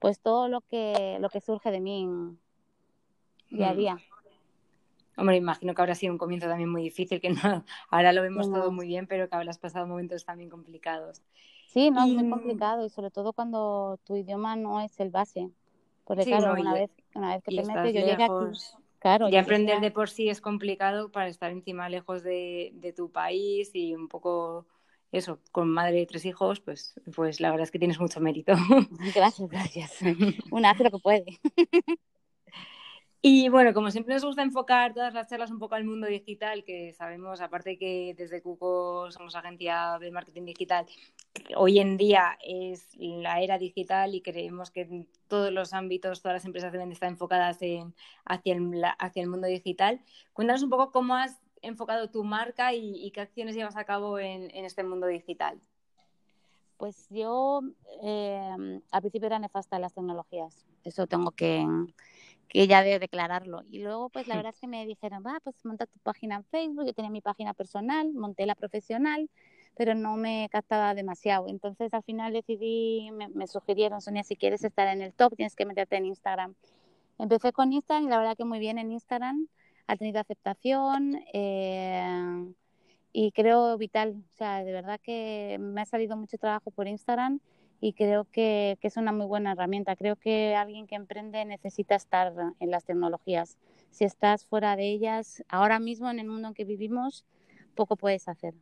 pues 0.00 0.18
todo 0.18 0.48
lo 0.48 0.60
que 0.60 1.18
lo 1.20 1.30
que 1.30 1.40
surge 1.40 1.70
de 1.70 1.78
mí 1.78 2.08
día 3.48 3.70
a 3.70 3.74
mm. 3.74 3.76
día. 3.76 3.98
Hombre, 5.16 5.36
imagino 5.36 5.72
que 5.72 5.82
habrá 5.82 5.94
sido 5.94 6.12
un 6.12 6.18
comienzo 6.18 6.48
también 6.48 6.68
muy 6.68 6.82
difícil, 6.82 7.20
que 7.20 7.30
no, 7.30 7.38
ahora 7.90 8.12
lo 8.12 8.22
vemos 8.22 8.50
todo 8.50 8.72
muy 8.72 8.88
bien, 8.88 9.06
pero 9.06 9.28
que 9.28 9.36
habrás 9.36 9.58
pasado 9.58 9.86
momentos 9.86 10.24
también 10.24 10.50
complicados. 10.50 11.22
Sí, 11.68 11.92
no, 11.92 12.04
es 12.04 12.12
muy 12.12 12.28
complicado 12.28 12.84
y 12.84 12.90
sobre 12.90 13.12
todo 13.12 13.32
cuando 13.32 14.00
tu 14.02 14.16
idioma 14.16 14.56
no 14.56 14.80
es 14.80 14.98
el 14.98 15.10
base. 15.10 15.48
Porque 16.04 16.24
claro, 16.24 16.60
una, 16.60 16.74
vez, 16.74 16.90
una 17.14 17.34
vez 17.34 17.44
que 17.44 17.54
te 17.54 17.64
metes, 17.64 17.94
yo 17.94 18.00
llegué 18.00 18.24
aquí 18.24 18.58
y 19.30 19.36
aprender 19.36 19.80
de 19.80 19.90
por 19.90 20.08
sí 20.10 20.28
es 20.28 20.40
complicado 20.40 21.10
para 21.10 21.28
estar 21.28 21.50
encima 21.50 21.88
lejos 21.88 22.22
de, 22.22 22.94
tu 22.96 23.10
país 23.10 23.70
y 23.74 23.94
un 23.94 24.08
poco 24.08 24.66
eso, 25.10 25.40
con 25.50 25.68
madre 25.68 25.98
de 25.98 26.06
tres 26.06 26.24
hijos, 26.24 26.60
pues, 26.60 26.94
pues 27.14 27.40
la 27.40 27.50
verdad 27.50 27.64
es 27.64 27.70
que 27.70 27.78
tienes 27.78 28.00
mucho 28.00 28.20
mérito. 28.20 28.54
Gracias, 29.14 29.48
gracias. 29.48 29.98
Una 30.50 30.70
hace 30.70 30.84
lo 30.84 30.90
que 30.90 30.98
puede. 30.98 31.24
Y 33.24 33.48
bueno, 33.50 33.72
como 33.72 33.92
siempre 33.92 34.14
nos 34.14 34.24
gusta 34.24 34.42
enfocar 34.42 34.94
todas 34.94 35.14
las 35.14 35.28
charlas 35.28 35.52
un 35.52 35.60
poco 35.60 35.76
al 35.76 35.84
mundo 35.84 36.08
digital, 36.08 36.64
que 36.64 36.92
sabemos, 36.92 37.40
aparte 37.40 37.78
que 37.78 38.16
desde 38.18 38.42
Cuco 38.42 39.12
somos 39.12 39.36
agencia 39.36 39.96
de 40.00 40.10
marketing 40.10 40.44
digital, 40.44 40.86
hoy 41.54 41.78
en 41.78 41.96
día 41.96 42.36
es 42.44 42.96
la 42.96 43.40
era 43.40 43.58
digital 43.58 44.16
y 44.16 44.22
creemos 44.22 44.72
que 44.72 45.06
todos 45.28 45.52
los 45.52 45.72
ámbitos, 45.72 46.20
todas 46.20 46.34
las 46.34 46.44
empresas 46.46 46.72
deben 46.72 46.90
estar 46.90 47.08
enfocadas 47.08 47.62
en, 47.62 47.94
hacia, 48.24 48.54
el, 48.54 49.28
mundo 49.28 49.46
digital. 49.46 50.00
Cuéntanos 50.32 50.64
un 50.64 50.70
poco 50.70 50.90
cómo 50.90 51.14
has 51.14 51.40
enfocado 51.62 52.10
tu 52.10 52.24
marca 52.24 52.74
y, 52.74 53.08
qué 53.12 53.20
acciones 53.20 53.54
llevas 53.54 53.76
a 53.76 53.84
cabo 53.84 54.18
en, 54.18 54.50
este 54.64 54.82
mundo 54.82 55.06
digital. 55.06 55.60
Pues 56.76 57.06
yo 57.08 57.60
eh, 58.02 58.80
al 58.90 59.00
principio 59.00 59.28
era 59.28 59.38
nefasta 59.38 59.76
en 59.76 59.82
las 59.82 59.94
tecnologías, 59.94 60.66
eso 60.82 61.06
tengo 61.06 61.30
que 61.30 61.64
que 62.52 62.66
ya 62.66 62.82
de 62.82 62.98
declararlo. 62.98 63.62
Y 63.70 63.78
luego, 63.78 64.10
pues 64.10 64.28
la 64.28 64.36
verdad 64.36 64.52
es 64.54 64.60
que 64.60 64.66
me 64.66 64.84
dijeron, 64.84 65.22
va, 65.26 65.40
pues 65.42 65.64
monta 65.64 65.86
tu 65.86 65.98
página 66.00 66.36
en 66.36 66.44
Facebook, 66.44 66.84
yo 66.84 66.92
tenía 66.92 67.10
mi 67.10 67.22
página 67.22 67.54
personal, 67.54 68.12
monté 68.12 68.44
la 68.44 68.54
profesional, 68.54 69.30
pero 69.74 69.94
no 69.94 70.16
me 70.16 70.48
captaba 70.52 70.94
demasiado. 70.94 71.48
Entonces 71.48 71.94
al 71.94 72.02
final 72.02 72.34
decidí, 72.34 73.10
me, 73.10 73.46
sugirieron, 73.46 74.02
Sonia, 74.02 74.22
si 74.22 74.36
quieres 74.36 74.62
estar 74.64 74.86
en 74.88 75.00
el 75.00 75.14
top, 75.14 75.34
tienes 75.34 75.56
que 75.56 75.64
meterte 75.64 75.96
en 75.96 76.04
Instagram. 76.04 76.54
Empecé 77.18 77.52
con 77.52 77.72
Instagram 77.72 78.06
y 78.06 78.10
la 78.10 78.18
verdad 78.18 78.36
que 78.36 78.44
muy 78.44 78.58
bien 78.58 78.76
en 78.76 78.92
Instagram, 78.92 79.48
ha 79.86 79.96
tenido 79.96 80.20
aceptación 80.20 81.22
eh, 81.32 82.52
y 83.14 83.32
creo 83.32 83.78
vital, 83.78 84.22
o 84.30 84.36
sea, 84.36 84.62
de 84.62 84.72
verdad 84.72 85.00
que 85.02 85.56
me 85.58 85.80
ha 85.80 85.86
salido 85.86 86.18
mucho 86.18 86.36
trabajo 86.36 86.70
por 86.70 86.86
Instagram 86.86 87.40
y 87.82 87.94
creo 87.94 88.28
que, 88.30 88.78
que, 88.80 88.86
es 88.86 88.96
una 88.96 89.10
muy 89.10 89.26
buena 89.26 89.52
herramienta. 89.52 89.96
Creo 89.96 90.14
que 90.14 90.54
alguien 90.54 90.86
que 90.86 90.94
emprende 90.94 91.44
necesita 91.44 91.96
estar 91.96 92.32
en 92.60 92.70
las 92.70 92.84
tecnologías. 92.84 93.58
Si 93.90 94.04
estás 94.04 94.46
fuera 94.46 94.76
de 94.76 94.88
ellas, 94.88 95.42
ahora 95.48 95.80
mismo 95.80 96.08
en 96.08 96.20
el 96.20 96.28
mundo 96.28 96.46
en 96.46 96.54
que 96.54 96.64
vivimos, 96.64 97.26
poco 97.74 97.96
puedes 97.96 98.28
hacer. 98.28 98.54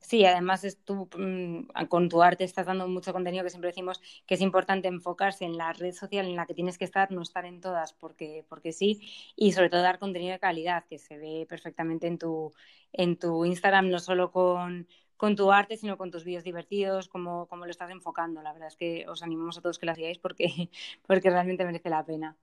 Sí, 0.00 0.24
además 0.24 0.64
es 0.64 0.78
tú, 0.84 1.08
mm, 1.16 1.86
con 1.88 2.08
tu 2.08 2.20
arte 2.20 2.42
estás 2.42 2.66
dando 2.66 2.88
mucho 2.88 3.12
contenido 3.12 3.44
que 3.44 3.50
siempre 3.50 3.70
decimos 3.70 4.00
que 4.26 4.34
es 4.34 4.40
importante 4.40 4.88
enfocarse 4.88 5.44
en 5.44 5.56
la 5.56 5.72
red 5.72 5.92
social 5.92 6.26
en 6.26 6.34
la 6.34 6.46
que 6.46 6.54
tienes 6.54 6.78
que 6.78 6.84
estar, 6.84 7.12
no 7.12 7.22
estar 7.22 7.44
en 7.44 7.60
todas 7.60 7.92
porque, 7.92 8.44
porque 8.48 8.72
sí, 8.72 9.00
y 9.36 9.52
sobre 9.52 9.70
todo 9.70 9.82
dar 9.82 10.00
contenido 10.00 10.32
de 10.32 10.40
calidad 10.40 10.84
que 10.88 10.98
se 10.98 11.16
ve 11.16 11.46
perfectamente 11.48 12.08
en 12.08 12.18
tu, 12.18 12.52
en 12.92 13.16
tu 13.18 13.44
Instagram, 13.44 13.88
no 13.88 14.00
solo 14.00 14.32
con, 14.32 14.88
con 15.16 15.36
tu 15.36 15.50
arte, 15.52 15.76
sino 15.76 15.96
con 15.96 16.10
tus 16.10 16.24
vídeos 16.24 16.44
divertidos, 16.44 17.08
como, 17.08 17.46
como 17.46 17.64
lo 17.64 17.70
estás 17.70 17.90
enfocando. 17.90 18.42
La 18.42 18.52
verdad 18.52 18.68
es 18.68 18.76
que 18.76 19.06
os 19.08 19.22
animamos 19.22 19.58
a 19.58 19.62
todos 19.62 19.78
que 19.78 19.86
la 19.86 19.94
sigáis 19.94 20.18
porque, 20.18 20.48
porque 21.06 21.30
realmente 21.30 21.64
merece 21.64 21.90
la 21.90 22.04
pena. 22.04 22.36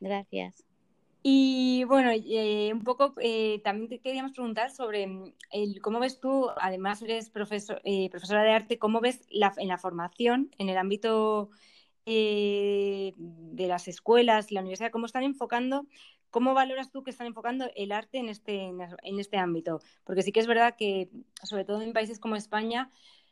Gracias. 0.00 0.64
Y 1.22 1.84
bueno, 1.84 2.10
eh, 2.12 2.70
un 2.72 2.82
poco 2.82 3.12
eh, 3.20 3.60
también 3.62 3.90
te 3.90 3.98
queríamos 3.98 4.32
preguntar 4.32 4.70
sobre 4.70 5.06
mm, 5.06 5.34
el, 5.50 5.82
cómo 5.82 6.00
ves 6.00 6.18
tú, 6.18 6.48
además 6.56 7.02
eres 7.02 7.28
profesor, 7.28 7.80
eh, 7.84 8.08
profesora 8.08 8.42
de 8.42 8.52
arte, 8.52 8.78
cómo 8.78 9.00
ves 9.00 9.26
la, 9.30 9.52
en 9.58 9.68
la 9.68 9.76
formación, 9.76 10.50
en 10.56 10.70
el 10.70 10.78
ámbito 10.78 11.50
de 12.10 13.66
las 13.66 13.88
escuelas, 13.88 14.50
la 14.50 14.60
universidad, 14.60 14.90
cómo 14.90 15.06
están 15.06 15.22
enfocando, 15.22 15.86
cómo 16.30 16.54
valoras 16.54 16.90
tú 16.90 17.02
que 17.02 17.10
están 17.10 17.26
enfocando 17.26 17.70
el 17.76 17.92
arte 17.92 18.18
en 18.18 18.28
este, 18.28 18.64
en 18.64 19.20
este 19.20 19.36
ámbito. 19.36 19.80
Porque 20.04 20.22
sí 20.22 20.32
que 20.32 20.40
es 20.40 20.46
verdad 20.46 20.74
que, 20.76 21.10
sobre 21.42 21.64
todo 21.64 21.82
en 21.82 21.92
países 21.92 22.18
como 22.18 22.36
España, 22.36 22.90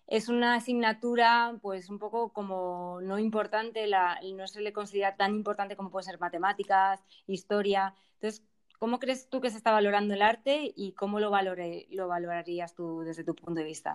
es 0.09 0.29
una 0.29 0.55
asignatura 0.55 1.59
pues 1.61 1.91
un 1.91 1.99
poco 1.99 2.33
como 2.33 2.99
no 3.03 3.19
importante, 3.19 3.87
la, 3.87 4.19
no 4.35 4.47
se 4.47 4.63
le 4.63 4.73
considera 4.73 5.17
tan 5.17 5.35
importante 5.35 5.77
como 5.77 5.91
puede 5.91 6.05
ser 6.05 6.19
matemáticas, 6.19 7.05
historia. 7.27 7.95
Entonces, 8.15 8.43
¿cómo 8.79 8.99
crees 9.01 9.29
tú 9.29 9.41
que 9.41 9.51
se 9.51 9.59
está 9.59 9.71
valorando 9.71 10.15
el 10.15 10.23
arte 10.23 10.73
y 10.75 10.93
cómo 10.93 11.21
lo, 11.21 11.31
lo 11.31 12.09
valorarías 12.09 12.75
tú 12.75 13.01
desde 13.01 13.23
tu 13.23 13.35
punto 13.35 13.61
de 13.61 13.67
vista? 13.67 13.95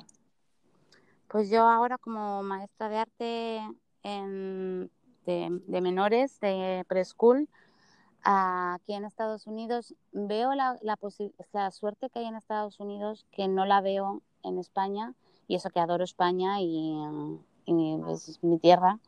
Pues 1.27 1.49
yo 1.49 1.67
ahora 1.67 1.97
como 1.97 2.43
maestra 2.43 2.89
de 2.89 2.97
arte 2.97 3.61
en, 4.03 4.91
de, 5.25 5.81
menores, 5.81 6.39
de 6.39 6.86
preschool, 6.88 7.50
aquí 8.24 8.93
en 8.93 9.05
Estados 9.05 9.48
Unidos, 9.48 9.95
veo 10.12 10.53
la, 10.53 10.77
la, 10.81 10.98
la 11.51 11.72
suerte 11.72 12.10
que 12.10 12.19
hay 12.19 12.25
en 12.25 12.36
Estados 12.36 12.79
Unidos 12.79 13.25
que 13.31 13.48
no 13.48 13.65
la 13.65 13.81
veo 13.81 14.22
en 14.43 14.60
España 14.60 15.13
y 15.48 15.55
eso 15.55 15.69
que 15.69 15.79
adoro 15.79 16.03
España 16.03 16.62
y, 16.62 16.95
es 17.65 18.43
mi 18.43 18.60
tierra. 18.60 19.00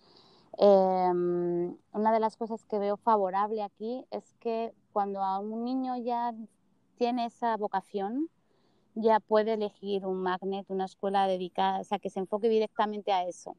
Em, 0.58 1.76
una 1.92 2.14
de 2.14 2.20
las 2.20 2.38
cosas 2.38 2.64
que 2.64 2.80
veo 2.80 2.96
favorable 2.98 3.62
aquí 3.62 4.06
es 4.12 4.34
que 4.40 4.74
cuando 4.94 5.22
a 5.22 5.40
un 5.40 5.66
niño 5.66 5.98
ya 5.98 6.34
tiene 6.98 7.26
esa 7.26 7.58
vocación, 7.58 8.30
ya 8.96 9.20
puede 9.20 9.54
elegir 9.54 10.06
un 10.06 10.22
magnet, 10.22 10.66
una 10.70 10.86
escuela 10.86 11.28
dedicada, 11.28 11.82
o 11.82 11.84
sea, 11.84 12.00
que 12.00 12.10
se 12.10 12.20
enfoque 12.20 12.48
directamente 12.48 13.12
a 13.12 13.28
eso. 13.28 13.58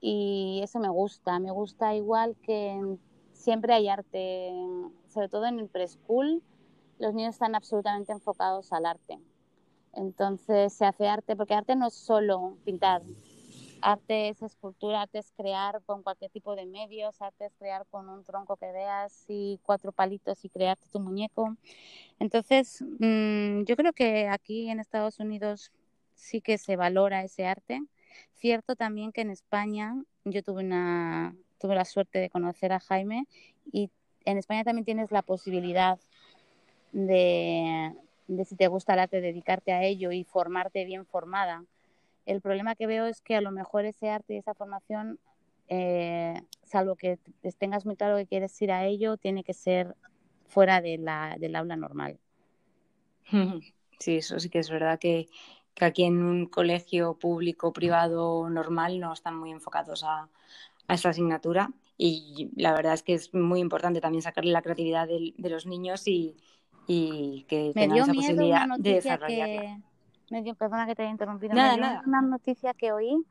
Y 0.00 0.60
eso 0.62 0.78
me 0.78 0.88
gusta, 0.88 1.38
me 1.38 1.50
gusta 1.50 1.94
igual 1.94 2.36
que 2.42 2.98
siempre 3.32 3.74
hay 3.74 3.88
arte, 3.88 4.52
sobre 5.08 5.28
todo 5.28 5.46
en 5.46 5.58
el 5.58 5.68
preschool, 5.68 6.42
los 6.98 7.14
niños 7.14 7.34
están 7.34 7.54
absolutamente 7.54 8.12
enfocados 8.12 8.72
al 8.72 8.86
arte. 8.86 9.18
Entonces 9.92 10.72
se 10.72 10.84
hace 10.84 11.08
arte, 11.08 11.36
porque 11.36 11.54
arte 11.54 11.76
no 11.76 11.86
es 11.86 11.94
solo 11.94 12.56
pintar, 12.64 13.02
arte 13.80 14.28
es 14.28 14.42
escultura, 14.42 15.02
arte 15.02 15.18
es 15.18 15.32
crear 15.36 15.82
con 15.84 16.02
cualquier 16.02 16.30
tipo 16.30 16.54
de 16.56 16.66
medios, 16.66 17.20
arte 17.22 17.46
es 17.46 17.54
crear 17.58 17.86
con 17.90 18.08
un 18.08 18.24
tronco 18.24 18.56
que 18.56 18.72
veas 18.72 19.24
y 19.28 19.58
cuatro 19.62 19.92
palitos 19.92 20.44
y 20.44 20.48
crearte 20.48 20.86
tu 20.92 21.00
muñeco. 21.00 21.56
Entonces, 22.18 22.82
mm, 22.98 23.62
yo 23.64 23.76
creo 23.76 23.92
que 23.92 24.28
aquí 24.28 24.68
en 24.68 24.80
Estados 24.80 25.18
Unidos 25.20 25.72
sí 26.14 26.40
que 26.40 26.58
se 26.58 26.76
valora 26.76 27.22
ese 27.22 27.46
arte. 27.46 27.82
Cierto 28.34 28.76
también 28.76 29.12
que 29.12 29.22
en 29.22 29.30
España 29.30 29.94
yo 30.24 30.42
tuve 30.42 30.62
una 30.64 31.34
tuve 31.58 31.74
la 31.74 31.84
suerte 31.84 32.18
de 32.18 32.30
conocer 32.30 32.72
a 32.72 32.80
Jaime 32.80 33.26
y 33.72 33.90
en 34.24 34.38
España 34.38 34.64
también 34.64 34.84
tienes 34.84 35.10
la 35.10 35.22
posibilidad 35.22 35.98
de, 36.92 37.94
de 38.28 38.44
si 38.44 38.56
te 38.56 38.68
gusta 38.68 38.94
el 38.94 39.00
arte, 39.00 39.20
dedicarte 39.20 39.72
a 39.72 39.82
ello 39.82 40.12
y 40.12 40.24
formarte 40.24 40.84
bien 40.84 41.06
formada. 41.06 41.64
El 42.26 42.40
problema 42.40 42.74
que 42.74 42.86
veo 42.86 43.06
es 43.06 43.20
que 43.20 43.36
a 43.36 43.40
lo 43.40 43.52
mejor 43.52 43.84
ese 43.84 44.10
arte 44.10 44.34
y 44.34 44.38
esa 44.38 44.54
formación, 44.54 45.18
eh, 45.68 46.40
salvo 46.64 46.96
que 46.96 47.18
tengas 47.58 47.86
muy 47.86 47.96
claro 47.96 48.16
que 48.16 48.26
quieres 48.26 48.60
ir 48.62 48.72
a 48.72 48.84
ello, 48.84 49.16
tiene 49.16 49.44
que 49.44 49.54
ser 49.54 49.94
fuera 50.48 50.80
de 50.80 50.98
la, 50.98 51.36
del 51.38 51.56
aula 51.56 51.76
normal. 51.76 52.18
Sí, 53.98 54.16
eso 54.16 54.38
sí 54.38 54.50
que 54.50 54.58
es 54.58 54.68
verdad 54.68 54.98
que, 54.98 55.26
que 55.76 55.84
aquí 55.84 56.04
en 56.04 56.22
un 56.22 56.46
colegio 56.46 57.14
público, 57.14 57.72
privado, 57.72 58.48
normal, 58.48 58.98
no 58.98 59.12
están 59.12 59.36
muy 59.38 59.52
enfocados 59.52 60.02
a, 60.02 60.28
a 60.88 60.94
esta 60.94 61.10
asignatura 61.10 61.70
y 61.98 62.50
la 62.56 62.72
verdad 62.72 62.94
es 62.94 63.02
que 63.02 63.12
es 63.14 63.32
muy 63.34 63.60
importante 63.60 64.00
también 64.00 64.22
sacarle 64.22 64.52
la 64.52 64.62
creatividad 64.62 65.06
de, 65.06 65.34
de 65.36 65.50
los 65.50 65.66
niños 65.66 66.08
y, 66.08 66.34
y 66.86 67.44
que 67.48 67.72
me 67.74 67.84
esa 67.98 68.14
posibilidad 68.14 68.66
de 68.78 68.94
desarrollarla. 68.94 69.80
Me 70.30 70.42
dio, 70.42 70.54
perdona 70.54 70.86
que 70.86 70.94
te 70.94 71.02
haya 71.02 71.10
interrumpido, 71.10 71.54
nada, 71.54 71.76
nada. 71.76 72.02
una 72.06 72.22
noticia 72.22 72.72
que 72.72 72.92
oí 72.92 73.24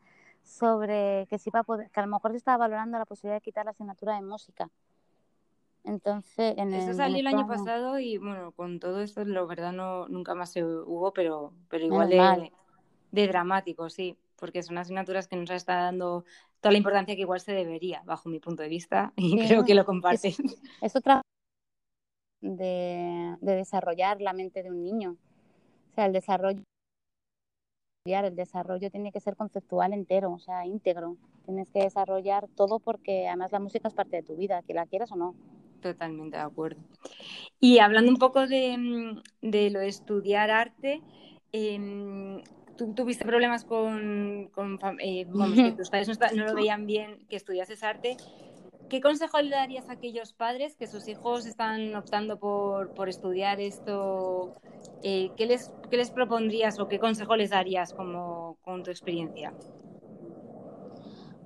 sobre 0.43 1.25
que, 1.29 1.39
si 1.39 1.49
va 1.49 1.61
a 1.61 1.63
poder, 1.63 1.89
que 1.89 1.99
a 1.99 2.05
lo 2.05 2.11
mejor 2.11 2.31
se 2.31 2.37
estaba 2.37 2.57
valorando 2.57 2.99
la 2.99 3.05
posibilidad 3.05 3.37
de 3.37 3.41
quitar 3.41 3.65
la 3.65 3.71
asignatura 3.71 4.15
de 4.15 4.21
música. 4.21 4.69
Entonces, 5.85 6.55
en 6.57 6.73
Eso 6.73 6.93
salió 6.93 7.19
el 7.19 7.27
año 7.27 7.47
pasado 7.47 7.99
y 7.99 8.17
bueno, 8.17 8.51
con 8.53 8.79
todo 8.79 9.01
esto, 9.01 9.23
la 9.23 9.43
verdad, 9.43 9.71
no, 9.71 10.07
nunca 10.07 10.33
más 10.33 10.51
se 10.51 10.63
hubo, 10.63 11.13
pero, 11.13 11.53
pero 11.69 11.85
igual 11.85 12.09
de, 12.09 12.51
de, 13.11 13.27
dramático, 13.27 13.89
sí, 13.89 14.17
porque 14.35 14.63
son 14.63 14.79
asignaturas 14.79 15.27
que 15.27 15.35
nos 15.35 15.51
está 15.51 15.75
dando 15.75 16.25
toda 16.59 16.71
la 16.71 16.79
importancia 16.79 17.15
que 17.15 17.21
igual 17.21 17.39
se 17.39 17.51
debería, 17.51 18.01
bajo 18.03 18.29
mi 18.29 18.39
punto 18.39 18.63
de 18.63 18.69
vista, 18.69 19.13
y 19.15 19.37
creo 19.45 19.63
que 19.63 19.75
lo 19.75 19.85
comparten. 19.85 20.33
es 20.81 20.95
otra 20.95 21.21
de, 22.41 23.37
desarrollar 23.41 24.21
la 24.21 24.33
mente 24.33 24.63
de 24.63 24.71
un 24.71 24.83
niño. 24.83 25.17
O 25.91 25.93
sea, 25.93 26.07
el 26.07 26.13
desarrollo, 26.13 26.61
el 28.05 28.35
desarrollo 28.35 28.91
tiene 28.91 29.11
que 29.11 29.19
ser 29.19 29.35
conceptual 29.35 29.93
entero, 29.93 30.31
o 30.31 30.39
sea, 30.39 30.65
íntegro. 30.65 31.17
Tienes 31.45 31.69
que 31.69 31.83
desarrollar 31.83 32.47
todo 32.55 32.79
porque 32.79 33.27
además 33.27 33.51
la 33.51 33.59
música 33.59 33.87
es 33.87 33.93
parte 33.93 34.17
de 34.17 34.23
tu 34.23 34.35
vida, 34.35 34.63
que 34.63 34.73
la 34.73 34.87
quieras 34.87 35.11
o 35.11 35.15
no. 35.15 35.35
Totalmente 35.85 36.37
de 36.37 36.41
acuerdo. 36.41 36.81
Y 37.59 37.77
hablando 37.77 38.09
un 38.09 38.17
poco 38.17 38.47
de, 38.47 38.75
mm, 38.75 39.21
lo 39.43 39.79
de 39.79 39.87
estudiar 39.87 40.49
arte, 40.49 41.03
em, 41.51 42.41
¿tú 42.75 42.95
tuviste 42.95 43.23
problemas 43.23 43.65
con, 43.65 44.49
con 44.51 44.79
eh, 44.99 45.27
que 45.55 45.71
tus 45.73 45.91
padres 45.91 46.07
no, 46.07 46.15
no, 46.37 46.45
lo 46.47 46.55
veían 46.55 46.87
bien 46.87 47.27
que 47.29 47.35
estudiases 47.35 47.83
arte? 47.83 48.17
¿Qué 48.89 48.99
consejo 48.99 49.39
le 49.39 49.51
darías 49.51 49.87
a 49.89 49.93
aquellos 49.93 50.33
padres 50.33 50.75
que 50.75 50.87
sus 50.87 51.07
hijos 51.07 51.45
están 51.45 51.93
optando 51.93 52.39
por, 52.39 53.07
estudiar 53.07 53.59
esto? 53.59 54.55
Eh, 55.03 55.29
¿qué, 55.37 55.45
les, 55.45 55.71
¿Qué 55.91 55.97
les 55.97 56.09
propondrías 56.09 56.79
o 56.79 56.87
qué 56.87 56.97
consejo 56.97 57.35
les 57.35 57.51
darías 57.51 57.93
como, 57.93 58.57
con 58.63 58.81
tu 58.81 58.89
experiencia? 58.89 59.53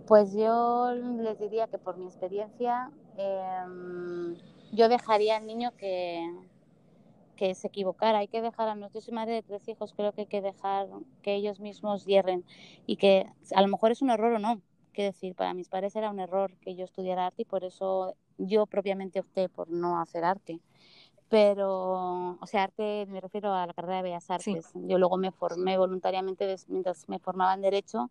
Pues 0.08 0.34
yo 0.34 0.91
les 0.93 1.38
diría 1.39 1.67
que 1.67 1.77
por 1.77 1.98
mi 1.98 2.05
experiencia 2.08 2.89
em, 3.19 4.35
yo 4.71 4.89
dejaría 4.89 5.38
al 5.38 5.45
niño 5.45 5.71
que, 5.77 6.27
que 7.35 7.53
se 7.55 7.67
equivocara. 7.67 8.19
Hay 8.19 8.27
que 8.27 8.41
dejar 8.41 8.67
a 8.67 8.75
nuestros 8.75 9.07
yo 9.07 9.13
madre 9.13 9.33
de 9.33 9.43
tres 9.43 9.67
hijos, 9.67 9.93
creo 9.95 10.13
que 10.13 10.21
hay 10.21 10.27
que 10.27 10.41
dejar 10.41 10.88
que 11.21 11.35
ellos 11.35 11.59
mismos 11.59 12.05
hierren 12.05 12.45
y 12.85 12.97
que 12.97 13.25
a 13.55 13.61
lo 13.61 13.67
mejor 13.67 13.91
es 13.91 14.01
un 14.01 14.09
error 14.09 14.33
o 14.33 14.39
no, 14.39 14.61
decir, 15.03 15.35
para 15.35 15.53
mis 15.53 15.69
padres 15.69 15.95
era 15.95 16.09
un 16.09 16.19
error 16.19 16.51
que 16.61 16.75
yo 16.75 16.85
estudiara 16.85 17.27
arte 17.27 17.43
y 17.43 17.45
por 17.45 17.63
eso 17.63 18.15
yo 18.38 18.65
propiamente 18.65 19.19
opté 19.19 19.49
por 19.49 19.69
no 19.69 19.99
hacer 19.99 20.23
arte. 20.23 20.59
Pero, 21.29 22.38
o 22.39 22.45
sea, 22.47 22.63
arte 22.63 23.05
me 23.07 23.21
refiero 23.21 23.53
a 23.53 23.67
la 23.67 23.73
carrera 23.73 23.97
de 23.97 24.03
Bellas 24.03 24.29
Artes. 24.31 24.71
Yo 24.73 24.97
luego 24.97 25.17
me 25.17 25.31
formé 25.31 25.77
voluntariamente, 25.77 26.55
mientras 26.67 27.07
me 27.07 27.19
formaba 27.19 27.53
en 27.53 27.61
Derecho, 27.61 28.09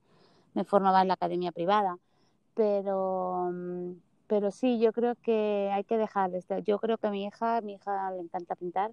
me 0.55 0.65
formaba 0.65 1.03
en 1.03 1.09
la 1.09 1.15
academia 1.15 1.51
privada. 1.51 1.99
Pero, 2.55 3.53
pero 4.29 4.51
sí, 4.51 4.79
yo 4.79 4.93
creo 4.93 5.15
que 5.17 5.71
hay 5.73 5.85
que 5.85 5.97
dejar. 5.97 6.31
Yo 6.65 6.79
creo 6.79 6.99
que 6.99 7.07
a 7.07 7.11
mi 7.11 7.25
hija, 7.25 7.61
mi 7.63 7.75
hija 7.75 8.11
le 8.13 8.21
encanta 8.21 8.55
pintar 8.55 8.93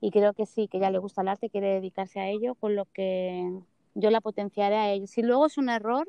y 0.00 0.10
creo 0.10 0.34
que 0.34 0.44
sí, 0.46 0.68
que 0.68 0.76
ella 0.76 0.90
le 0.90 0.98
gusta 0.98 1.22
el 1.22 1.28
arte, 1.28 1.48
quiere 1.48 1.68
dedicarse 1.68 2.20
a 2.20 2.28
ello, 2.28 2.54
con 2.54 2.76
lo 2.76 2.84
que 2.84 3.50
yo 3.94 4.10
la 4.10 4.20
potenciaré 4.20 4.76
a 4.76 4.92
ello. 4.92 5.06
Si 5.06 5.22
luego 5.22 5.46
es 5.46 5.56
un 5.56 5.70
error, 5.70 6.06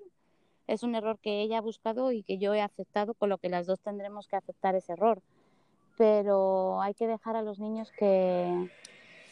es 0.67 0.83
un 0.83 0.95
error 0.95 1.17
que 1.19 1.41
ella 1.41 1.59
ha 1.59 1.61
buscado 1.61 2.11
y 2.11 2.21
que 2.21 2.37
yo 2.37 2.53
he 2.53 2.61
aceptado, 2.61 3.13
con 3.13 3.29
lo 3.29 3.37
que 3.37 3.49
las 3.49 3.65
dos 3.65 3.79
tendremos 3.79 4.27
que 4.27 4.35
aceptar 4.35 4.75
ese 4.75 4.93
error. 4.93 5.21
Pero 5.97 6.81
hay 6.81 6.93
que 6.93 7.07
dejar 7.07 7.37
a 7.37 7.41
los 7.41 7.59
niños 7.59 7.93
que, 7.97 8.69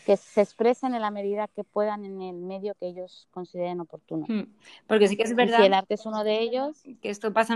que 0.05 0.17
se 0.17 0.41
expresen 0.41 0.93
en 0.95 1.01
la 1.01 1.12
medida 1.12 1.48
que 1.48 1.63
puedan 1.63 2.05
en 2.05 2.22
el 2.22 2.36
medio 2.36 2.75
que 2.75 2.88
ellos 2.88 3.27
consideren 3.31 3.79
oportuno. 3.79 4.25
Hmm. 4.27 4.53
Porque 4.88 5.07
sí 5.07 5.15
que 5.17 5.24
es 5.24 5.36
verdad. 5.36 5.60
Y 5.62 5.65
el 5.65 5.74
arte 5.74 5.95
es 5.95 6.05
uno 6.05 6.24
de 6.24 6.39
ellos. 6.39 6.83
Que 7.01 7.10
esto 7.10 7.33
pasa, 7.33 7.55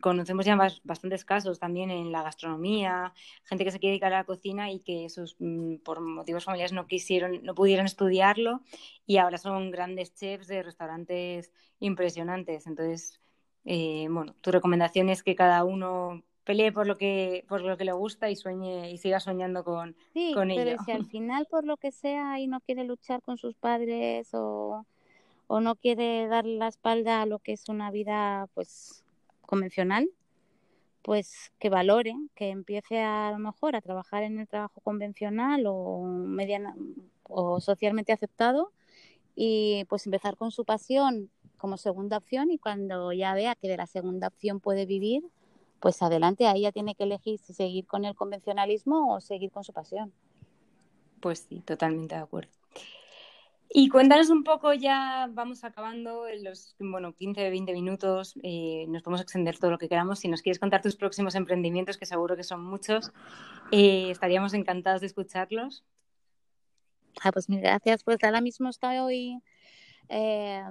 conocemos 0.00 0.44
ya 0.44 0.56
bastantes 0.84 1.24
casos 1.24 1.58
también 1.58 1.90
en 1.90 2.12
la 2.12 2.22
gastronomía, 2.22 3.12
gente 3.44 3.64
que 3.64 3.70
se 3.70 3.78
quiere 3.78 3.92
dedicar 3.92 4.12
a 4.12 4.18
la 4.18 4.24
cocina 4.24 4.70
y 4.70 4.80
que 4.80 5.08
sus, 5.08 5.36
mm, 5.38 5.76
por 5.76 6.00
motivos 6.00 6.44
familiares 6.44 6.72
no 6.72 6.86
quisieron, 6.86 7.42
no 7.42 7.54
pudieron 7.54 7.86
estudiarlo 7.86 8.62
y 9.06 9.18
ahora 9.18 9.38
son 9.38 9.70
grandes 9.70 10.14
chefs 10.14 10.46
de 10.46 10.62
restaurantes 10.62 11.52
impresionantes. 11.80 12.66
Entonces, 12.66 13.20
eh, 13.64 14.06
bueno, 14.10 14.34
tu 14.40 14.50
recomendación 14.50 15.08
es 15.08 15.22
que 15.22 15.34
cada 15.34 15.64
uno 15.64 16.22
pelee 16.44 16.72
por 16.72 16.86
lo 16.86 16.96
que 16.96 17.44
por 17.48 17.62
lo 17.62 17.76
que 17.76 17.84
le 17.84 17.92
gusta 17.92 18.30
y 18.30 18.36
sueñe 18.36 18.90
y 18.90 18.98
siga 18.98 19.18
soñando 19.18 19.64
con, 19.64 19.96
sí, 20.12 20.32
con 20.34 20.48
pero 20.48 20.82
si 20.84 20.92
al 20.92 21.06
final 21.10 21.46
por 21.50 21.64
lo 21.64 21.76
que 21.76 21.90
sea 21.90 22.38
y 22.38 22.46
no 22.46 22.60
quiere 22.60 22.84
luchar 22.84 23.22
con 23.22 23.38
sus 23.38 23.54
padres 23.54 24.28
o, 24.34 24.86
o 25.46 25.60
no 25.60 25.74
quiere 25.74 26.28
darle 26.28 26.56
la 26.56 26.68
espalda 26.68 27.22
a 27.22 27.26
lo 27.26 27.38
que 27.38 27.52
es 27.52 27.68
una 27.68 27.90
vida 27.90 28.48
pues 28.54 29.04
convencional 29.42 30.08
pues 31.02 31.52
que 31.58 31.70
valore 31.70 32.14
que 32.34 32.50
empiece 32.50 33.00
a, 33.00 33.28
a 33.28 33.32
lo 33.32 33.38
mejor 33.38 33.74
a 33.74 33.80
trabajar 33.80 34.22
en 34.22 34.38
el 34.38 34.48
trabajo 34.48 34.80
convencional 34.82 35.64
o 35.66 36.02
mediana 36.02 36.74
o 37.24 37.60
socialmente 37.60 38.12
aceptado 38.12 38.72
y 39.34 39.84
pues 39.88 40.06
empezar 40.06 40.36
con 40.36 40.50
su 40.50 40.64
pasión 40.64 41.30
como 41.56 41.78
segunda 41.78 42.18
opción 42.18 42.50
y 42.50 42.58
cuando 42.58 43.12
ya 43.12 43.34
vea 43.34 43.54
que 43.54 43.68
de 43.68 43.78
la 43.78 43.86
segunda 43.86 44.28
opción 44.28 44.60
puede 44.60 44.86
vivir 44.86 45.24
pues 45.84 46.00
adelante, 46.00 46.46
ahí 46.46 46.62
ya 46.62 46.72
tiene 46.72 46.94
que 46.94 47.04
elegir 47.04 47.38
si 47.38 47.52
seguir 47.52 47.86
con 47.86 48.06
el 48.06 48.14
convencionalismo 48.14 49.14
o 49.14 49.20
seguir 49.20 49.50
con 49.50 49.64
su 49.64 49.74
pasión. 49.74 50.14
Pues 51.20 51.40
sí, 51.46 51.60
totalmente 51.60 52.14
de 52.14 52.22
acuerdo. 52.22 52.50
Y 53.68 53.90
cuéntanos 53.90 54.30
un 54.30 54.44
poco, 54.44 54.72
ya 54.72 55.28
vamos 55.30 55.62
acabando 55.62 56.26
en 56.26 56.42
los 56.42 56.74
bueno, 56.78 57.12
15, 57.12 57.50
20 57.50 57.74
minutos, 57.74 58.32
eh, 58.42 58.86
nos 58.88 59.02
podemos 59.02 59.20
extender 59.20 59.58
todo 59.58 59.72
lo 59.72 59.76
que 59.76 59.90
queramos. 59.90 60.20
Si 60.20 60.28
nos 60.28 60.40
quieres 60.40 60.58
contar 60.58 60.80
tus 60.80 60.96
próximos 60.96 61.34
emprendimientos, 61.34 61.98
que 61.98 62.06
seguro 62.06 62.34
que 62.34 62.44
son 62.44 62.64
muchos, 62.64 63.12
eh, 63.70 64.10
estaríamos 64.10 64.54
encantados 64.54 65.02
de 65.02 65.08
escucharlos. 65.08 65.84
Ah, 67.22 67.30
pues 67.30 67.50
mil 67.50 67.60
gracias. 67.60 68.04
Pues 68.04 68.16
ahora 68.24 68.40
mismo 68.40 68.70
estoy 68.70 68.96
hoy 68.96 69.42
eh, 70.08 70.62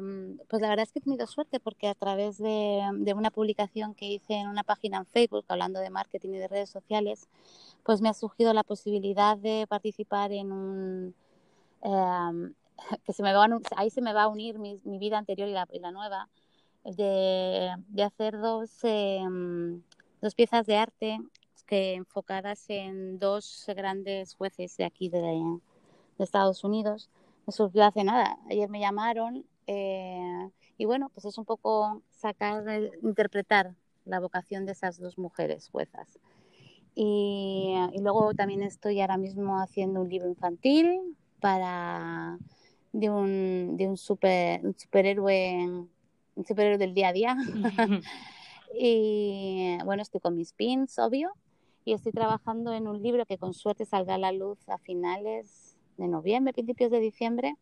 pues 0.48 0.62
la 0.62 0.70
verdad 0.70 0.84
es 0.84 0.92
que 0.92 1.00
he 1.00 1.02
tenido 1.02 1.26
suerte 1.28 1.60
porque 1.60 1.88
a 1.88 1.96
través 1.96 2.38
de, 2.38 3.14
una 3.16 3.32
publicación 3.32 3.96
que 3.96 4.06
hice 4.06 4.36
en 4.36 4.48
una 4.48 4.64
página 4.64 4.98
en 4.98 5.06
Facebook 5.06 5.46
hablando 5.48 5.80
de 5.80 5.90
marketing 5.90 6.30
y 6.30 6.38
de 6.38 6.48
redes 6.48 6.70
sociales, 6.70 7.28
pues 7.84 8.02
me 8.02 8.10
ha 8.10 8.14
surgido 8.14 8.54
la 8.54 8.64
posibilidad 8.64 9.38
de 9.38 9.66
participar 9.68 10.32
en 10.32 10.52
un... 10.52 11.16
Em, 11.82 12.54
que 13.06 13.14
se 13.14 13.24
me 13.24 13.34
va 13.34 13.48
ahí 13.76 13.90
se 13.90 14.02
me 14.02 14.14
va 14.14 14.24
a 14.24 14.28
unir 14.28 14.60
mi, 14.60 14.80
vida 15.00 15.18
anterior 15.18 15.48
y 15.48 15.80
la, 15.80 15.92
nueva, 15.92 16.30
de, 16.84 17.72
hacer 18.04 18.40
dos, 18.40 18.72
em, 18.84 19.82
dos 20.22 20.36
piezas 20.36 20.66
de 20.66 20.78
arte 20.78 21.20
que 21.66 21.96
enfocadas 21.96 22.70
en 22.70 23.20
dos 23.20 23.66
grandes 23.76 24.36
jueces 24.36 24.76
de 24.78 24.86
aquí 24.86 25.10
de, 25.10 25.22
de 26.18 26.24
Estados 26.24 26.64
Unidos 26.64 27.10
me 27.46 27.54
surgió 27.54 27.84
hace 27.84 28.04
nada. 28.04 28.38
Ayer 28.50 28.70
me 28.70 28.80
llamaron 28.80 29.46
eh, 29.68 30.50
y 30.78 30.86
bueno, 30.86 31.10
pues 31.14 31.26
es 31.26 31.38
un 31.38 31.46
poco 31.46 32.02
sacar, 32.12 32.64
interpretar 33.02 33.76
la 34.06 34.20
vocación 34.20 34.66
de 34.66 34.74
esas 34.74 35.00
dos 35.00 35.18
mujeres 35.18 35.70
juezas. 35.70 36.20
Y, 36.96 37.76
luego 38.00 38.34
también 38.34 38.62
estoy 38.62 39.02
ahora 39.02 39.18
mismo 39.18 39.60
haciendo 39.60 40.02
un 40.02 40.10
libro 40.10 40.30
infantil 40.30 41.16
para 41.40 42.38
de 42.92 43.10
un, 43.10 43.78
de 43.78 43.88
un, 43.88 43.98
super, 43.98 44.64
un 44.64 44.78
superhéroe 44.78 45.88
un 46.36 46.46
superhéroe 46.46 46.78
del 46.78 46.94
día 46.94 47.10
a 47.10 47.14
día. 47.14 47.38
y 48.80 49.78
bueno, 49.86 50.02
estoy 50.02 50.22
con 50.22 50.36
mis 50.36 50.54
pins, 50.54 51.00
obvio, 51.00 51.34
y 51.86 51.94
estoy 51.94 52.12
trabajando 52.12 52.74
en 52.74 52.88
un 52.88 53.02
libro 53.02 53.26
que 53.26 53.38
con 53.38 53.54
suerte 53.54 53.86
salga 53.86 54.16
a 54.16 54.20
la 54.20 54.32
luz 54.32 54.58
a 54.70 54.78
finales 54.78 55.73
de 55.98 56.08
noviembre, 56.08 56.54
principios 56.54 56.92
de 56.92 57.00
diciembre, 57.00 57.56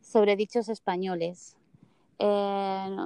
sobre 0.00 0.36
dichos 0.36 0.68
españoles. 0.68 1.56
Eh, 2.18 2.96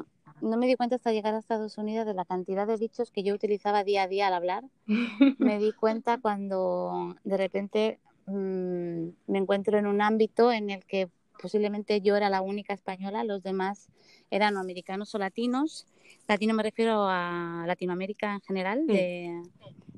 no, 0.40 0.56
me 0.56 0.66
di 0.66 0.76
cuenta 0.76 0.96
hasta 0.96 1.12
llegar 1.12 1.34
a 1.34 1.38
Estados 1.38 1.78
Unidos 1.78 2.06
de 2.06 2.14
la 2.14 2.24
cantidad 2.24 2.66
de 2.66 2.76
dichos 2.76 3.10
que 3.10 3.22
yo 3.22 3.34
utilizaba 3.34 3.84
día 3.84 4.02
a 4.02 4.08
día 4.08 4.26
al 4.26 4.34
hablar. 4.34 4.64
me 5.38 5.58
di 5.58 5.72
cuenta 5.72 6.18
cuando 6.18 7.16
de 7.24 7.36
repente 7.36 7.98
mm, 8.26 9.08
me 9.26 9.38
encuentro 9.38 9.78
en 9.78 9.86
un 9.86 10.02
ámbito 10.02 10.52
en 10.52 10.70
el 10.70 10.84
que 10.84 11.08
posiblemente 11.40 12.00
yo 12.00 12.16
era 12.16 12.30
la 12.30 12.40
única 12.40 12.74
española, 12.74 13.24
los 13.24 13.42
demás 13.42 13.88
eran 14.30 14.56
americanos 14.56 15.14
o 15.14 15.18
latinos. 15.18 15.86
Latino 16.28 16.54
me 16.54 16.62
refiero 16.62 17.06
a 17.08 17.64
Latinoamérica 17.66 18.34
en 18.34 18.40
general, 18.40 18.86
de, 18.86 19.42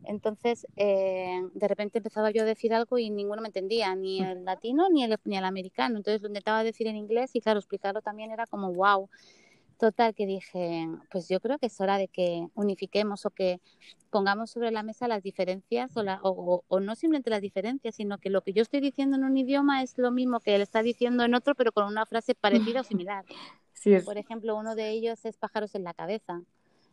entonces, 0.08 0.66
eh, 0.76 1.42
de 1.52 1.68
repente 1.68 1.98
empezaba 1.98 2.30
yo 2.30 2.40
a 2.42 2.46
decir 2.46 2.72
algo 2.72 2.96
y 2.96 3.10
ninguno 3.10 3.42
me 3.42 3.48
entendía, 3.48 3.94
ni 3.94 4.22
el 4.22 4.42
latino 4.42 4.88
ni 4.88 5.04
el, 5.04 5.18
ni 5.24 5.36
el 5.36 5.44
americano. 5.44 5.98
Entonces 5.98 6.22
lo 6.22 6.28
intentaba 6.28 6.64
decir 6.64 6.86
en 6.86 6.96
inglés 6.96 7.30
y 7.34 7.42
claro, 7.42 7.58
explicarlo 7.58 8.00
también 8.00 8.30
era 8.30 8.46
como 8.46 8.72
wow. 8.72 9.10
Total, 9.78 10.14
que 10.14 10.26
dije, 10.26 10.88
pues 11.10 11.28
yo 11.28 11.40
creo 11.40 11.58
que 11.58 11.66
es 11.66 11.80
hora 11.80 11.98
de 11.98 12.08
que 12.08 12.48
unifiquemos 12.54 13.26
o 13.26 13.30
que 13.30 13.60
pongamos 14.10 14.50
sobre 14.50 14.70
la 14.70 14.82
mesa 14.82 15.06
las 15.08 15.22
diferencias 15.22 15.94
o, 15.94 16.02
o, 16.22 16.64
o, 16.66 16.80
no 16.80 16.96
simplemente 16.96 17.30
las 17.30 17.42
diferencias, 17.42 17.94
sino 17.94 18.18
que 18.18 18.30
lo 18.30 18.40
que 18.40 18.54
yo 18.54 18.62
estoy 18.62 18.80
diciendo 18.80 19.16
en 19.18 19.24
un 19.24 19.36
idioma 19.36 19.82
es 19.82 19.96
lo 19.98 20.10
mismo 20.10 20.40
que 20.40 20.56
él 20.56 20.62
está 20.62 20.82
diciendo 20.82 21.22
en 21.22 21.34
otro, 21.34 21.54
pero 21.54 21.70
con 21.70 21.84
una 21.84 22.06
frase 22.06 22.34
parecida 22.34 22.80
o 22.80 22.84
similar. 22.84 23.24
Por 24.04 24.16
ejemplo, 24.16 24.56
uno 24.56 24.74
de 24.74 24.90
ellos 24.90 25.24
es 25.24 25.36
pájaros 25.36 25.74
en 25.74 25.84
la 25.84 25.94
cabeza 25.94 26.42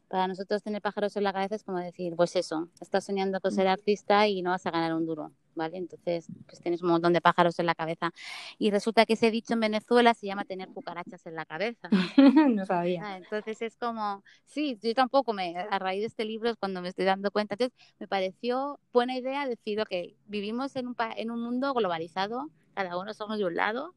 para 0.08 0.28
nosotros 0.28 0.64
tener 0.64 0.82
pájaros 0.82 1.16
en 1.18 1.24
la 1.24 1.34
cabeza 1.34 1.56
es 1.56 1.64
como 1.64 1.80
decir, 1.80 2.16
pues 2.16 2.36
eso, 2.36 2.70
estás 2.80 3.06
soñando 3.06 3.40
con 3.40 3.52
ser 3.52 3.68
artista 3.68 4.28
y 4.28 4.42
no 4.42 4.52
vas 4.52 4.66
a 4.66 4.72
ganar 4.72 4.94
un 4.94 5.06
duro, 5.06 5.32
¿vale? 5.56 5.78
Entonces, 5.78 6.28
pues 6.46 6.60
tienes 6.62 6.82
un 6.82 6.90
montón 6.90 7.14
de 7.14 7.22
pájaros 7.22 7.58
en 7.60 7.66
la 7.66 7.76
cabeza. 7.76 8.12
Y 8.58 8.72
resulta 8.72 9.06
que 9.06 9.14
ese 9.14 9.32
dicho 9.32 9.54
en 9.54 9.62
Venezuela 9.62 10.14
se 10.14 10.28
llama 10.28 10.46
tener 10.46 10.70
cucarachas 10.70 11.26
en 11.26 11.36
la 11.36 11.46
cabeza. 11.46 11.90
no 12.50 12.66
sabía. 12.66 13.02
Ah, 13.04 13.18
entonces 13.18 13.62
es 13.62 13.76
como, 13.78 14.24
sí, 14.46 14.78
yo 14.82 14.94
tampoco 14.94 15.34
me, 15.34 15.58
a 15.58 15.80
raíz 15.80 16.02
de 16.02 16.08
este 16.08 16.26
libro 16.26 16.50
es 16.50 16.58
cuando 16.58 16.82
me 16.82 16.90
estoy 16.90 17.06
dando 17.06 17.32
cuenta. 17.32 17.56
Entonces, 17.56 17.78
me 18.00 18.08
pareció 18.08 18.80
buena 18.94 19.18
idea 19.18 19.48
decir, 19.48 19.82
ok, 19.82 19.92
vivimos 20.28 20.76
en 20.76 20.88
un, 20.88 20.96
en 21.18 21.32
un 21.32 21.42
mundo 21.42 21.74
globalizado, 21.74 22.50
cada 22.74 22.98
uno 22.98 23.14
somos 23.14 23.38
de 23.38 23.46
un 23.46 23.56
lado, 23.56 23.96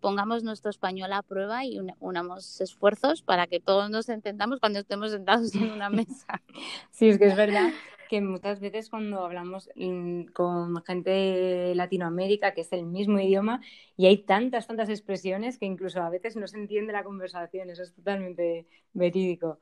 pongamos 0.00 0.42
nuestro 0.42 0.70
español 0.70 1.12
a 1.12 1.22
prueba 1.22 1.64
y 1.64 1.78
unamos 2.00 2.60
esfuerzos 2.60 3.22
para 3.22 3.46
que 3.46 3.60
todos 3.60 3.90
nos 3.90 4.08
entendamos 4.08 4.60
cuando 4.60 4.80
estemos 4.80 5.10
sentados 5.10 5.54
en 5.54 5.70
una 5.70 5.90
mesa. 5.90 6.42
Sí, 6.90 7.08
es 7.08 7.18
que 7.18 7.26
es 7.26 7.36
verdad 7.36 7.70
que 8.10 8.20
muchas 8.20 8.58
veces 8.58 8.90
cuando 8.90 9.24
hablamos 9.24 9.70
mm, 9.76 10.24
con 10.32 10.82
gente 10.82 11.10
de 11.10 11.74
Latinoamérica, 11.76 12.54
que 12.54 12.62
es 12.62 12.72
el 12.72 12.84
mismo 12.84 13.20
idioma, 13.20 13.60
y 13.96 14.06
hay 14.06 14.24
tantas, 14.24 14.66
tantas 14.66 14.88
expresiones 14.88 15.58
que 15.58 15.66
incluso 15.66 16.02
a 16.02 16.10
veces 16.10 16.34
no 16.34 16.48
se 16.48 16.56
entiende 16.56 16.92
la 16.92 17.04
conversación, 17.04 17.70
eso 17.70 17.84
es 17.84 17.94
totalmente 17.94 18.66
verídico. 18.94 19.60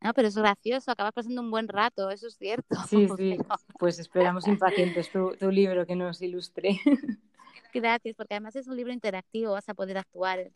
No, 0.00 0.12
pero 0.12 0.26
es 0.26 0.36
gracioso, 0.36 0.90
acabas 0.90 1.12
pasando 1.12 1.40
un 1.40 1.52
buen 1.52 1.68
rato, 1.68 2.10
eso 2.10 2.26
es 2.26 2.36
cierto. 2.36 2.76
Sí, 2.88 3.06
sí, 3.16 3.38
pues 3.78 4.00
esperamos 4.00 4.48
impacientes 4.48 5.12
tu, 5.12 5.36
tu 5.36 5.52
libro 5.52 5.86
que 5.86 5.94
nos 5.94 6.20
ilustre. 6.20 6.80
Gracias, 7.74 8.14
porque 8.14 8.34
además 8.34 8.54
es 8.54 8.68
un 8.68 8.76
libro 8.76 8.92
interactivo, 8.92 9.52
vas 9.52 9.68
a 9.68 9.74
poder 9.74 9.98
actuar, 9.98 10.52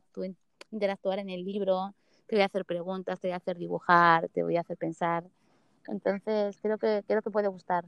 interactuar 0.70 1.18
en 1.18 1.30
el 1.30 1.44
libro, 1.44 1.92
te 2.28 2.36
voy 2.36 2.42
a 2.42 2.46
hacer 2.46 2.64
preguntas, 2.64 3.18
te 3.18 3.26
voy 3.26 3.32
a 3.32 3.38
hacer 3.38 3.58
dibujar, 3.58 4.28
te 4.28 4.44
voy 4.44 4.56
a 4.56 4.60
hacer 4.60 4.76
pensar. 4.76 5.24
Entonces, 5.88 6.56
creo 6.62 6.78
que, 6.78 7.02
creo 7.08 7.20
que 7.20 7.30
puede 7.30 7.48
gustar. 7.48 7.84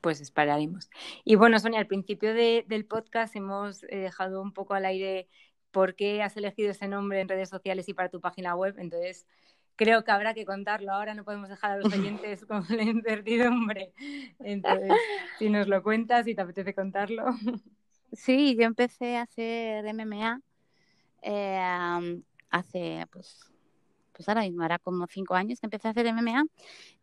Pues 0.00 0.20
esperaremos. 0.20 0.88
Y 1.24 1.34
bueno, 1.34 1.58
Sonia, 1.58 1.80
al 1.80 1.88
principio 1.88 2.34
del 2.34 2.84
podcast 2.84 3.34
hemos 3.34 3.82
eh, 3.84 3.96
dejado 3.96 4.40
un 4.40 4.52
poco 4.52 4.74
al 4.74 4.84
aire 4.84 5.26
por 5.72 5.96
qué 5.96 6.22
has 6.22 6.36
elegido 6.36 6.70
ese 6.70 6.86
nombre 6.86 7.20
en 7.20 7.28
redes 7.28 7.48
sociales 7.48 7.88
y 7.88 7.94
para 7.94 8.10
tu 8.10 8.20
página 8.20 8.54
web. 8.54 8.76
Entonces, 8.78 9.26
creo 9.74 10.04
que 10.04 10.12
habrá 10.12 10.34
que 10.34 10.44
contarlo. 10.44 10.92
Ahora 10.92 11.14
no 11.14 11.24
podemos 11.24 11.48
dejar 11.48 11.72
a 11.72 11.76
los 11.78 11.92
oyentes 11.92 12.44
con 12.48 12.64
la 12.68 12.82
incertidumbre. 12.84 13.92
Entonces, 14.38 14.92
si 15.40 15.50
nos 15.50 15.66
lo 15.66 15.82
cuentas 15.82 16.28
y 16.28 16.36
te 16.36 16.42
apetece 16.42 16.74
contarlo. 16.74 17.24
Sí, 18.12 18.56
yo 18.56 18.64
empecé 18.64 19.16
a 19.16 19.22
hacer 19.22 19.84
MMA 19.86 20.40
eh, 21.22 22.22
hace, 22.50 23.06
pues, 23.10 23.52
pues 24.12 24.28
ahora 24.28 24.42
mismo, 24.42 24.64
era 24.64 24.78
como 24.78 25.06
cinco 25.08 25.34
años 25.34 25.60
que 25.60 25.66
empecé 25.66 25.88
a 25.88 25.90
hacer 25.90 26.06
MMA 26.06 26.44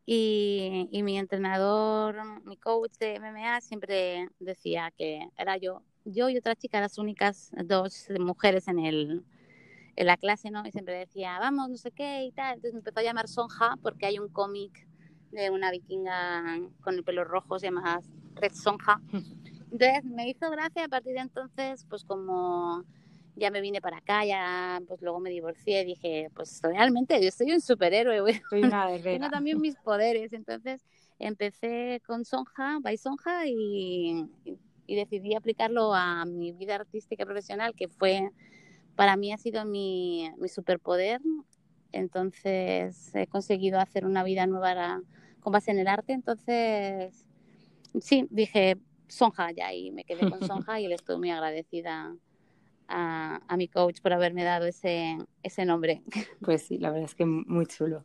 Y, 0.05 0.89
y, 0.91 1.03
mi 1.03 1.17
entrenador, 1.17 2.15
mi 2.45 2.57
coach 2.57 2.93
de 2.99 3.15
MMA 3.15 3.61
siempre 3.61 4.29
decía 4.39 4.91
que 4.97 5.27
era 5.37 5.57
yo, 5.57 5.83
yo 6.05 6.29
y 6.29 6.37
otra 6.37 6.55
chica 6.55 6.81
las 6.81 6.97
únicas 6.97 7.51
dos 7.65 8.07
mujeres 8.19 8.67
en, 8.67 8.79
el, 8.79 9.23
en 9.95 10.07
la 10.07 10.17
clase, 10.17 10.51
¿no? 10.51 10.65
Y 10.65 10.71
siempre 10.71 10.97
decía, 10.97 11.39
vamos, 11.39 11.69
no 11.69 11.77
sé 11.77 11.91
qué 11.91 12.23
y 12.23 12.31
tal. 12.31 12.55
Entonces 12.55 12.73
me 12.73 12.79
empezó 12.79 12.99
a 12.99 13.03
llamar 13.03 13.27
Sonja 13.27 13.77
porque 13.81 14.05
hay 14.05 14.19
un 14.19 14.29
cómic 14.29 14.87
de 15.31 15.49
una 15.49 15.71
vikinga 15.71 16.59
con 16.81 16.95
el 16.95 17.03
pelo 17.03 17.23
rojo, 17.23 17.59
se 17.59 17.67
llama 17.67 18.01
Red 18.35 18.53
Sonja. 18.53 19.01
Entonces 19.73 20.05
me 20.05 20.29
hizo 20.29 20.51
gracia 20.51 20.85
a 20.85 20.87
partir 20.87 21.13
de 21.13 21.21
entonces, 21.21 21.83
pues 21.89 22.03
como 22.03 22.83
ya 23.35 23.49
me 23.49 23.59
vine 23.59 23.81
para 23.81 23.97
acá, 23.97 24.23
ya 24.23 24.79
pues 24.87 25.01
luego 25.01 25.19
me 25.19 25.31
divorcié, 25.31 25.83
dije, 25.83 26.29
pues 26.35 26.61
realmente 26.61 27.19
yo 27.23 27.31
soy 27.31 27.53
un 27.53 27.59
superhéroe, 27.59 28.21
güey. 28.21 28.39
Soy 28.51 28.63
una 28.63 28.87
Tengo 29.03 29.29
también 29.31 29.59
mis 29.59 29.75
poderes, 29.77 30.31
entonces 30.33 30.85
empecé 31.17 32.03
con 32.05 32.23
Sonja, 32.23 32.77
by 32.81 32.95
Sonja 32.97 33.47
y, 33.47 34.29
y, 34.85 34.95
decidí 34.95 35.33
aplicarlo 35.33 35.95
a 35.95 36.23
mi 36.25 36.51
vida 36.51 36.75
artística 36.75 37.23
y 37.23 37.25
profesional, 37.25 37.73
que 37.75 37.87
fue, 37.87 38.29
para 38.95 39.17
mí 39.17 39.33
ha 39.33 39.37
sido 39.39 39.65
mi, 39.65 40.29
mi 40.37 40.49
superpoder, 40.49 41.19
entonces 41.91 43.15
he 43.15 43.25
conseguido 43.25 43.79
hacer 43.79 44.05
una 44.05 44.23
vida 44.23 44.45
nueva 44.45 45.01
con 45.39 45.51
base 45.51 45.71
en 45.71 45.79
el 45.79 45.87
arte, 45.87 46.13
entonces 46.13 47.25
sí, 47.99 48.27
dije 48.29 48.77
Sonja 49.07 49.51
ya 49.51 49.73
y 49.73 49.91
me 49.91 50.03
quedé 50.03 50.29
con 50.29 50.41
Sonja 50.45 50.79
y 50.79 50.87
le 50.87 50.95
estoy 50.95 51.17
muy 51.17 51.31
agradecida 51.31 52.15
a, 52.87 53.55
mi 53.57 53.67
coach 53.67 54.01
por 54.01 54.13
haberme 54.13 54.43
dado 54.43 54.65
ese, 54.65 55.17
ese 55.41 55.65
nombre. 55.65 56.01
Pues 56.41 56.63
sí, 56.63 56.77
la 56.77 56.89
verdad 56.89 57.05
es 57.05 57.15
que 57.15 57.25
muy 57.25 57.65
chulo. 57.65 58.03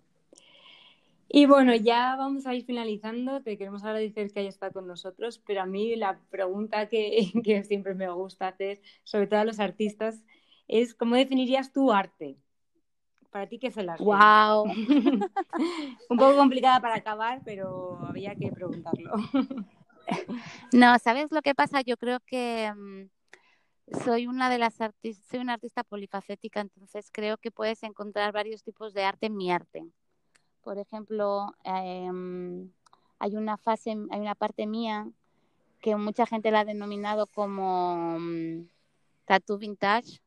Y 1.31 1.45
bueno, 1.45 1.75
ya 1.75 2.17
vamos 2.17 2.47
a 2.47 2.55
ir 2.55 2.65
finalizando. 2.65 3.43
Te 3.43 3.59
queremos 3.59 3.85
agradecer 3.85 4.33
que 4.33 4.41
hayas 4.41 4.55
estado 4.55 4.73
con 4.73 4.87
nosotros, 4.87 5.43
pero 5.47 5.61
a 5.61 5.67
mí 5.67 5.95
la 5.95 6.19
pregunta 6.31 6.89
que, 6.89 7.31
que 7.45 7.65
siempre 7.65 7.95
me 7.95 8.11
gusta 8.11 8.49
hacer, 8.49 8.81
sobre 9.05 9.27
todo 9.27 9.41
a 9.41 9.45
los 9.45 9.61
artistas, 9.61 10.23
es 10.69 10.95
¿cómo 10.95 11.17
definirías 11.17 11.73
tu 11.73 11.93
arte? 11.93 12.39
Para 13.31 13.47
ti, 13.47 13.59
¿qué 13.59 13.67
es 13.67 13.77
el 13.77 13.91
arte? 13.91 14.05
¡Wow! 14.05 14.65
Un 16.09 16.17
poco 16.17 16.37
complicada 16.37 16.81
para 16.81 16.97
acabar, 16.97 17.43
pero 17.45 17.99
había 18.07 18.35
que 18.35 18.51
preguntarlo. 18.51 19.13
no, 20.73 20.99
¿sabes 20.99 21.31
lo 21.31 21.42
que 21.42 21.55
pasa? 21.55 21.83
Yo 21.83 21.97
creo 21.97 22.21
que 22.21 22.73
mm, 22.75 23.99
soy 24.05 24.27
una 24.27 24.51
de 24.51 24.59
las 24.59 24.81
artistas, 24.81 25.27
soy 25.31 25.40
una 25.40 25.55
artista 25.55 25.85
polifacética, 25.85 26.61
entonces 26.61 27.11
creo 27.12 27.37
que 27.38 27.51
puedes 27.51 27.83
encontrar 27.83 28.33
varios 28.33 28.62
tipos 28.62 28.94
de 28.94 29.05
arte 29.05 29.27
en 29.27 29.37
mi 29.37 29.51
arte. 29.51 29.85
Por 30.62 30.79
ejemplo, 30.79 31.55
em, 31.64 32.71
hay 33.18 33.37
una 33.37 33.57
fase, 33.57 33.90
hay 34.11 34.21
una 34.21 34.35
parte 34.35 34.66
mía 34.66 35.09
que 35.81 35.97
mucha 35.97 36.27
gente 36.27 36.51
la 36.51 36.61
ha 36.61 36.64
denominado 36.64 37.27
como 37.27 38.16
um, 38.16 38.66
tattoo 39.25 39.59
vintage, 39.59 40.21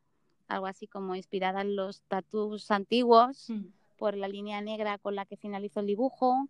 algo 0.48 0.67
así 0.67 0.88
como 0.88 1.15
inspirada 1.15 1.62
en 1.62 1.76
los 1.76 2.02
tattoos 2.04 2.72
antiguos 2.72 3.50
mm. 3.50 3.65
por 3.98 4.15
la 4.15 4.28
línea 4.28 4.62
negra 4.62 4.98
con 4.98 5.15
la 5.15 5.26
que 5.26 5.38
finalizo 5.38 5.80
el 5.80 5.88
dibujo. 5.88 6.48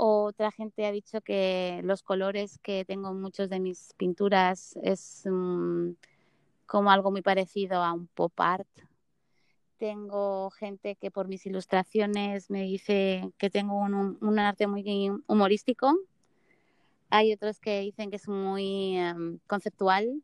Otra 0.00 0.52
gente 0.52 0.86
ha 0.86 0.92
dicho 0.92 1.20
que 1.22 1.80
los 1.82 2.04
colores 2.04 2.60
que 2.62 2.84
tengo 2.84 3.10
en 3.10 3.20
muchos 3.20 3.50
de 3.50 3.58
mis 3.58 3.94
pinturas 3.96 4.78
es 4.80 5.24
como 6.66 6.90
algo 6.92 7.10
muy 7.10 7.20
parecido 7.20 7.82
a 7.82 7.92
un 7.92 8.06
pop 8.06 8.32
art. 8.36 8.68
Tengo 9.76 10.50
gente 10.50 10.94
que 10.94 11.10
por 11.10 11.26
mis 11.26 11.44
ilustraciones 11.46 12.48
me 12.48 12.62
dice 12.62 13.32
que 13.38 13.50
tengo 13.50 13.74
un, 13.74 14.38
arte 14.38 14.68
muy 14.68 15.10
humorístico. 15.26 15.92
Hay 17.10 17.32
otros 17.32 17.58
que 17.58 17.80
dicen 17.80 18.10
que 18.10 18.16
es 18.16 18.28
muy 18.28 18.98
em, 18.98 19.40
conceptual. 19.48 20.22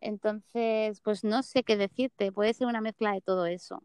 Entonces, 0.00 1.02
pues 1.02 1.22
no 1.22 1.42
sé 1.42 1.64
qué 1.64 1.76
decirte. 1.76 2.32
Puede 2.32 2.54
ser 2.54 2.66
una 2.66 2.80
mezcla 2.80 3.12
de 3.12 3.20
todo 3.20 3.44
eso. 3.44 3.82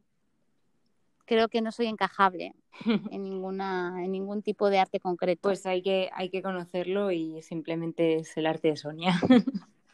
Creo 1.28 1.50
que 1.50 1.62
no 1.62 1.72
soy 1.72 1.86
encajable 1.86 2.56
en 3.12 3.22
ninguna 3.22 4.04
en 4.04 4.12
ningún 4.12 4.42
tipo 4.42 4.72
de 4.72 4.80
arte 4.80 5.00
concreto. 5.00 5.42
Pues 5.44 5.68
hay 5.68 5.84
que 5.84 6.10
hay 6.14 6.30
que 6.30 6.42
conocerlo 6.42 7.12
y 7.12 7.44
simplemente 7.44 8.16
es 8.16 8.36
el 8.38 8.48
arte 8.48 8.70
de 8.70 8.78
Sonia. 8.78 9.14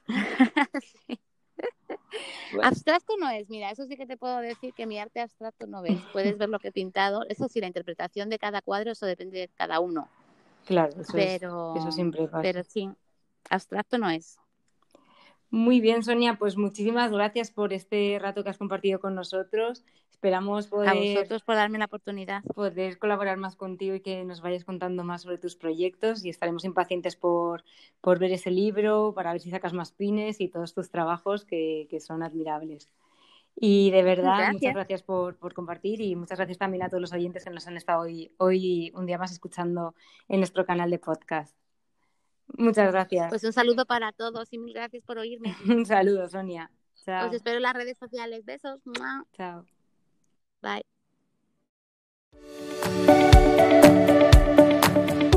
sí. 1.07 1.19
Abstracto 2.63 3.17
no 3.17 3.29
es, 3.29 3.49
mira, 3.49 3.71
eso 3.71 3.85
sí 3.85 3.97
que 3.97 4.05
te 4.05 4.17
puedo 4.17 4.37
decir 4.37 4.73
que 4.73 4.85
mi 4.85 4.99
arte 4.99 5.19
abstracto 5.19 5.67
no 5.67 5.81
ves. 5.81 5.99
Puedes 6.11 6.37
ver 6.37 6.49
lo 6.49 6.59
que 6.59 6.69
he 6.69 6.71
pintado. 6.71 7.23
Eso 7.27 7.47
sí, 7.47 7.59
la 7.59 7.67
interpretación 7.67 8.29
de 8.29 8.39
cada 8.39 8.61
cuadro, 8.61 8.91
eso 8.91 9.05
depende 9.05 9.39
de 9.39 9.47
cada 9.49 9.79
uno. 9.79 10.07
Claro, 10.65 10.93
eso, 11.01 11.11
pero, 11.13 11.75
eso 11.75 11.91
siempre 11.91 12.27
pasa. 12.27 12.41
Pero 12.41 12.63
sí, 12.63 12.89
abstracto 13.49 13.97
no 13.97 14.09
es. 14.09 14.37
Muy 15.49 15.81
bien, 15.81 16.03
Sonia, 16.03 16.37
pues 16.39 16.57
muchísimas 16.57 17.11
gracias 17.11 17.51
por 17.51 17.73
este 17.73 18.17
rato 18.19 18.43
que 18.43 18.49
has 18.49 18.57
compartido 18.57 18.99
con 18.99 19.13
nosotros. 19.13 19.83
Esperamos 20.23 20.67
poder... 20.67 20.87
A 20.87 20.93
vosotros 20.93 21.43
por 21.43 21.55
darme 21.55 21.77
la 21.77 21.83
oportunidad. 21.83 22.43
Poder 22.55 22.97
colaborar 22.97 23.35
más 23.35 23.57
contigo 23.57 23.93
y 23.93 23.99
que 23.99 24.23
nos 24.23 24.39
vayas 24.39 24.63
contando 24.63 25.03
más 25.03 25.23
sobre 25.23 25.37
tus 25.37 25.57
proyectos 25.57 26.23
y 26.23 26.29
estaremos 26.29 26.63
impacientes 26.63 27.17
por, 27.17 27.65
por 27.99 28.19
ver 28.19 28.31
ese 28.31 28.49
libro, 28.49 29.11
para 29.13 29.33
ver 29.33 29.41
si 29.41 29.51
sacas 29.51 29.73
más 29.73 29.91
pines 29.91 30.39
y 30.39 30.47
todos 30.47 30.73
tus 30.73 30.89
trabajos 30.89 31.43
que, 31.43 31.87
que 31.89 31.99
son 31.99 32.23
admirables. 32.23 32.89
Y 33.53 33.91
de 33.91 34.01
verdad, 34.01 34.53
muchas 34.53 34.73
gracias 34.73 35.03
por, 35.03 35.35
por, 35.35 35.53
compartir 35.53 35.99
y 35.99 36.15
muchas 36.15 36.37
gracias 36.37 36.57
también 36.57 36.83
a 36.83 36.87
todos 36.87 37.01
los 37.01 37.11
oyentes 37.11 37.43
que 37.43 37.49
nos 37.49 37.67
han 37.67 37.75
estado 37.75 38.03
hoy, 38.03 38.31
hoy 38.37 38.93
un 38.95 39.05
día 39.05 39.17
más 39.17 39.33
escuchando 39.33 39.93
en 40.29 40.39
nuestro 40.39 40.65
canal 40.65 40.89
de 40.89 40.99
podcast. 40.99 41.53
Muchas 42.57 42.93
gracias. 42.93 43.27
Pues 43.27 43.43
un 43.43 43.51
saludo 43.51 43.85
para 43.85 44.13
todos 44.13 44.53
y 44.53 44.57
mil 44.57 44.73
gracias 44.73 45.03
por 45.03 45.17
oírme. 45.17 45.53
un 45.67 45.85
saludo, 45.85 46.29
Sonia. 46.29 46.71
Chao. 47.03 47.27
Os 47.27 47.35
espero 47.35 47.57
en 47.57 47.63
las 47.63 47.73
redes 47.73 47.97
sociales. 47.97 48.45
Besos. 48.45 48.79
Chao. 49.33 49.65
Bye. 50.63 50.85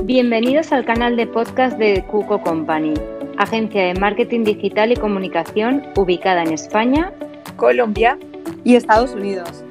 Bienvenidos 0.05 0.73
al 0.73 0.85
canal 0.85 1.17
de 1.17 1.27
podcast 1.27 1.77
de 1.79 2.05
Cuco 2.05 2.41
Company, 2.41 2.95
agencia 3.37 3.83
de 3.83 3.95
marketing 3.99 4.45
digital 4.45 4.93
y 4.93 4.97
comunicación 4.97 5.83
ubicada 5.97 6.45
en 6.45 6.53
España, 6.53 7.12
Colombia 7.57 8.19
y 8.62 8.77
Estados 8.77 9.15
Unidos. 9.15 9.65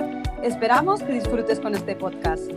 Esperamos 0.44 1.02
que 1.02 1.14
disfrutes 1.14 1.62
con 1.62 1.74
este 1.74 1.96
podcast. 1.96 2.52